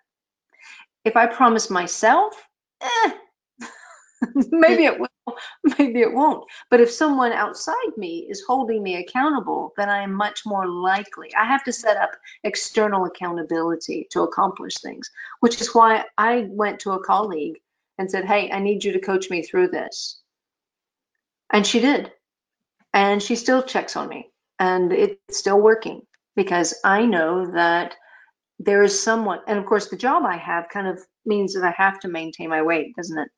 If 1.05 1.17
I 1.17 1.27
promise 1.27 1.71
myself, 1.71 2.35
eh, 2.81 3.13
maybe 4.51 4.85
it 4.85 4.99
will, 4.99 5.37
maybe 5.79 6.01
it 6.01 6.13
won't. 6.13 6.45
But 6.71 6.81
if 6.81 6.91
someone 6.91 7.33
outside 7.33 7.97
me 7.97 8.27
is 8.29 8.45
holding 8.47 8.83
me 8.83 8.97
accountable, 8.97 9.73
then 9.77 9.89
I 9.89 10.03
am 10.03 10.13
much 10.13 10.43
more 10.45 10.67
likely. 10.67 11.35
I 11.35 11.45
have 11.45 11.65
to 11.65 11.73
set 11.73 11.97
up 11.97 12.11
external 12.45 13.07
accountability 13.07 14.09
to 14.11 14.23
accomplish 14.23 14.75
things, 14.75 15.11
which 15.41 15.61
is 15.61 15.75
why 15.75 16.05
I 16.19 16.47
went 16.51 16.81
to 16.81 16.93
a 16.93 17.05
colleague 17.05 17.61
and 17.99 18.11
said, 18.11 18.25
Hey, 18.25 18.51
I 18.51 18.61
need 18.61 18.85
you 18.85 18.93
to 18.93 19.01
coach 19.01 19.31
me 19.31 19.43
through 19.43 19.69
this. 19.69 20.21
And 21.51 21.67
she 21.67 21.81
did. 21.81 22.13
And 22.93 23.23
she 23.23 23.37
still 23.37 23.63
checks 23.63 23.97
on 23.97 24.09
me. 24.09 24.31
And 24.59 24.93
it's 24.93 25.39
still 25.39 25.61
working 25.61 26.03
because 26.37 26.75
I 26.85 27.07
know 27.07 27.53
that 27.53 27.95
there 28.61 28.83
is 28.83 29.03
someone, 29.03 29.41
and 29.49 29.59
of 29.59 29.67
course, 29.67 29.89
the 29.89 29.97
job 29.97 30.25
I 30.25 30.37
have 30.37 30.69
kind 30.69 30.87
of 30.87 31.01
means 31.25 31.55
that 31.55 31.65
I 31.65 31.71
have 31.71 31.99
to 32.01 32.09
maintain 32.09 32.51
my 32.51 32.63
weight, 32.63 32.95
doesn't 32.95 33.29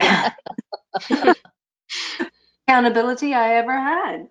it? 0.00 1.36
accountability 2.68 3.34
I 3.34 3.56
ever 3.56 3.72
had. 3.72 4.28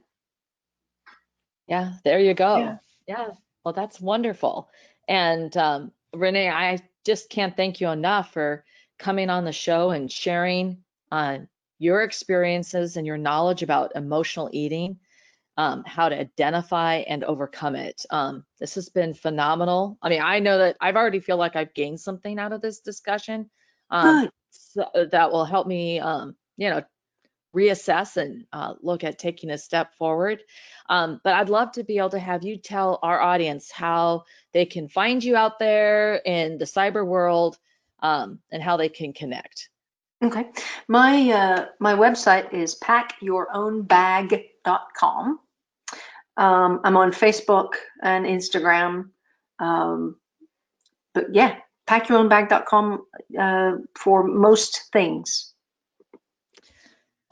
Yeah, 1.68 1.94
there 2.04 2.20
you 2.20 2.34
go. 2.34 2.58
Yeah. 2.58 2.78
yeah. 3.08 3.28
Well, 3.64 3.74
that's 3.74 4.00
wonderful. 4.00 4.70
And 5.08 5.56
um, 5.58 5.92
Renee, 6.14 6.50
I 6.50 6.80
just 7.06 7.30
can't 7.30 7.56
thank 7.56 7.82
you 7.82 7.90
enough 7.90 8.34
for 8.34 8.64
coming 9.00 9.30
on 9.30 9.46
the 9.46 9.52
show 9.52 9.90
and 9.92 10.12
sharing 10.12 10.78
uh, 11.12 11.40
your 11.80 12.04
experiences 12.04 12.98
and 12.98 13.06
your 13.06 13.18
knowledge 13.18 13.64
about 13.64 13.96
emotional 13.96 14.50
eating, 14.54 15.00
um, 15.58 15.84
how 15.86 16.10
to 16.10 16.20
identify 16.20 16.96
and 17.08 17.24
overcome 17.24 17.76
it. 17.76 18.06
Um, 18.10 18.46
this 18.60 18.76
has 18.76 18.90
been 18.90 19.14
phenomenal. 19.14 19.98
I 20.02 20.10
mean, 20.10 20.22
I 20.22 20.40
know 20.40 20.58
that 20.58 20.78
I've 20.82 20.96
already 20.96 21.20
feel 21.20 21.38
like 21.38 21.56
I've 21.56 21.74
gained 21.74 22.00
something 22.00 22.40
out 22.40 22.52
of 22.52 22.62
this 22.62 22.80
discussion. 22.80 23.50
Um, 23.90 24.30
so 24.50 24.84
uh, 24.96 25.06
that 25.12 25.32
will 25.32 25.46
help 25.46 25.68
me, 25.68 26.00
um, 26.00 26.36
you 26.58 26.70
know, 26.70 26.84
reassess 27.56 28.18
and 28.18 28.46
uh, 28.52 28.74
look 28.82 29.06
at 29.06 29.18
taking 29.18 29.52
a 29.52 29.58
step 29.58 29.96
forward. 29.96 30.44
Um, 30.90 31.22
but 31.24 31.34
I'd 31.34 31.50
love 31.50 31.72
to 31.74 31.84
be 31.84 31.98
able 31.98 32.10
to 32.10 32.20
have 32.20 32.44
you 32.44 32.58
tell 32.58 33.00
our 33.02 33.22
audience 33.22 33.72
how 33.72 34.26
they 34.52 34.66
can 34.66 34.90
find 34.90 35.24
you 35.24 35.38
out 35.38 35.58
there 35.58 36.16
in 36.26 36.58
the 36.58 36.66
cyber 36.66 37.06
world 37.06 37.58
um, 38.02 38.40
and 38.52 38.62
how 38.62 38.76
they 38.76 38.90
can 38.90 39.14
connect. 39.14 39.70
Okay, 40.24 40.46
my 40.88 41.30
uh, 41.32 41.66
my 41.80 41.94
website 41.94 42.54
is 42.54 42.80
packyourownbag.com. 42.80 45.40
Um, 46.38 46.82
I'm 46.84 46.98
on 46.98 47.12
Facebook 47.12 47.74
and 48.02 48.26
Instagram. 48.26 49.10
Um, 49.60 50.18
but 51.14 51.34
yeah, 51.34 51.56
packyourownbag.com 51.88 53.06
uh, 53.40 53.72
for 53.98 54.24
most 54.24 54.90
things. 54.92 55.54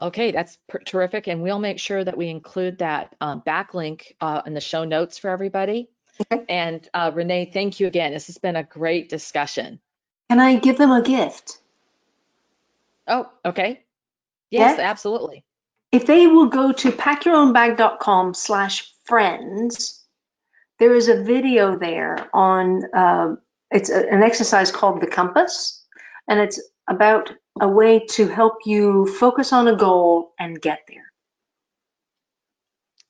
Okay, 0.00 0.32
that's 0.32 0.58
terrific. 0.84 1.28
And 1.28 1.42
we'll 1.42 1.58
make 1.58 1.78
sure 1.78 2.02
that 2.02 2.16
we 2.16 2.28
include 2.28 2.78
that 2.78 3.14
um, 3.20 3.42
backlink 3.46 4.12
uh, 4.20 4.42
in 4.44 4.54
the 4.54 4.60
show 4.60 4.84
notes 4.84 5.18
for 5.18 5.30
everybody. 5.30 5.88
Okay. 6.20 6.44
And 6.48 6.86
uh, 6.94 7.10
Renee, 7.14 7.50
thank 7.52 7.80
you 7.80 7.86
again. 7.86 8.12
This 8.12 8.26
has 8.26 8.38
been 8.38 8.56
a 8.56 8.62
great 8.62 9.08
discussion. 9.08 9.80
Can 10.30 10.40
I 10.40 10.56
give 10.56 10.78
them 10.78 10.90
a 10.90 11.02
gift? 11.02 11.58
Oh, 13.06 13.30
okay. 13.44 13.82
Yes, 14.50 14.78
yeah? 14.78 14.84
absolutely. 14.90 15.44
If 15.92 16.06
they 16.06 16.26
will 16.26 16.46
go 16.46 16.72
to 16.72 16.90
packyourownbag.com 16.90 18.34
slash 18.34 18.93
friends, 19.04 20.04
there 20.78 20.94
is 20.94 21.08
a 21.08 21.22
video 21.22 21.78
there 21.78 22.28
on 22.34 22.82
uh, 22.94 23.34
it's 23.70 23.90
a, 23.90 24.08
an 24.10 24.22
exercise 24.22 24.70
called 24.70 25.00
the 25.00 25.06
compass, 25.06 25.84
and 26.28 26.40
it's 26.40 26.60
about 26.88 27.30
a 27.60 27.68
way 27.68 28.00
to 28.10 28.26
help 28.26 28.58
you 28.64 29.06
focus 29.18 29.52
on 29.52 29.68
a 29.68 29.76
goal 29.76 30.32
and 30.38 30.60
get 30.60 30.80
there. 30.88 31.12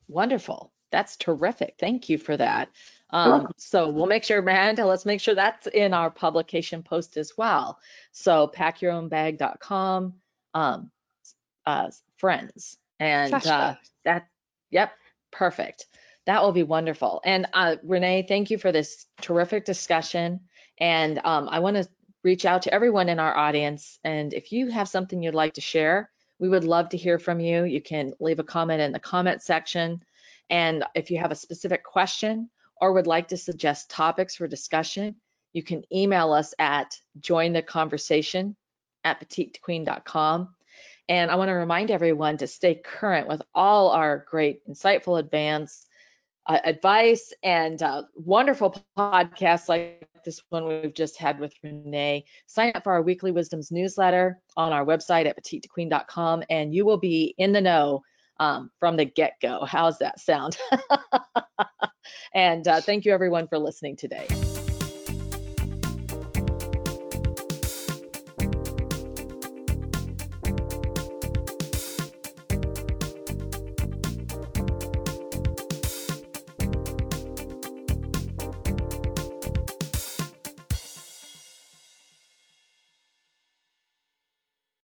Wonderful. 0.08 0.72
That's 0.92 1.16
terrific. 1.16 1.74
Thank 1.78 2.08
you 2.08 2.18
for 2.18 2.36
that. 2.36 2.68
Um, 3.10 3.48
so 3.56 3.88
we'll 3.88 4.06
make 4.06 4.24
sure, 4.24 4.42
Miranda, 4.42 4.84
let's 4.84 5.06
make 5.06 5.20
sure 5.20 5.34
that's 5.34 5.66
in 5.68 5.94
our 5.94 6.10
publication 6.10 6.82
post 6.82 7.16
as 7.16 7.32
well. 7.36 7.78
So 8.12 8.50
packyourownbag.com, 8.54 10.14
um, 10.54 10.90
uh, 11.66 11.90
friends, 12.16 12.76
and 12.98 13.34
uh, 13.34 13.74
that, 14.04 14.26
yep, 14.70 14.92
perfect. 15.34 15.86
That 16.26 16.42
will 16.42 16.52
be 16.52 16.62
wonderful. 16.62 17.20
And 17.24 17.46
uh, 17.52 17.76
Renee, 17.82 18.24
thank 18.26 18.50
you 18.50 18.56
for 18.56 18.72
this 18.72 19.06
terrific 19.20 19.66
discussion. 19.66 20.40
And 20.78 21.20
um, 21.24 21.48
I 21.50 21.58
want 21.58 21.76
to 21.76 21.88
reach 22.22 22.46
out 22.46 22.62
to 22.62 22.72
everyone 22.72 23.10
in 23.10 23.18
our 23.18 23.36
audience. 23.36 23.98
And 24.04 24.32
if 24.32 24.50
you 24.50 24.70
have 24.70 24.88
something 24.88 25.22
you'd 25.22 25.34
like 25.34 25.54
to 25.54 25.60
share, 25.60 26.10
we 26.38 26.48
would 26.48 26.64
love 26.64 26.88
to 26.90 26.96
hear 26.96 27.18
from 27.18 27.40
you. 27.40 27.64
You 27.64 27.82
can 27.82 28.14
leave 28.20 28.38
a 28.38 28.44
comment 28.44 28.80
in 28.80 28.92
the 28.92 28.98
comment 28.98 29.42
section. 29.42 30.02
And 30.48 30.84
if 30.94 31.10
you 31.10 31.18
have 31.18 31.30
a 31.30 31.36
specific 31.36 31.84
question 31.84 32.48
or 32.80 32.92
would 32.92 33.06
like 33.06 33.28
to 33.28 33.36
suggest 33.36 33.90
topics 33.90 34.36
for 34.36 34.48
discussion, 34.48 35.16
you 35.52 35.62
can 35.62 35.84
email 35.92 36.32
us 36.32 36.54
at 36.58 36.98
jointheconversation 37.20 38.56
at 39.04 39.20
petitequeen.com. 39.20 40.53
And 41.08 41.30
I 41.30 41.34
want 41.34 41.48
to 41.48 41.54
remind 41.54 41.90
everyone 41.90 42.38
to 42.38 42.46
stay 42.46 42.76
current 42.76 43.28
with 43.28 43.42
all 43.54 43.90
our 43.90 44.24
great, 44.28 44.66
insightful, 44.68 45.18
advanced 45.18 45.86
uh, 46.46 46.58
advice 46.64 47.32
and 47.42 47.82
uh, 47.82 48.02
wonderful 48.14 48.76
podcasts 48.96 49.68
like 49.68 50.08
this 50.24 50.42
one 50.48 50.66
we've 50.66 50.94
just 50.94 51.18
had 51.18 51.38
with 51.38 51.54
Renee. 51.62 52.24
Sign 52.46 52.72
up 52.74 52.84
for 52.84 52.92
our 52.92 53.02
weekly 53.02 53.32
wisdoms 53.32 53.70
newsletter 53.70 54.40
on 54.56 54.72
our 54.72 54.84
website 54.84 55.26
at 55.26 55.42
petitequeen.com, 55.42 56.44
and 56.50 56.74
you 56.74 56.84
will 56.84 56.98
be 56.98 57.34
in 57.38 57.52
the 57.52 57.60
know 57.60 58.02
um, 58.40 58.70
from 58.80 58.96
the 58.96 59.04
get 59.04 59.34
go. 59.40 59.64
How's 59.64 59.98
that 59.98 60.20
sound? 60.20 60.56
and 62.34 62.66
uh, 62.66 62.80
thank 62.80 63.04
you 63.04 63.12
everyone 63.12 63.46
for 63.48 63.58
listening 63.58 63.96
today. 63.96 64.26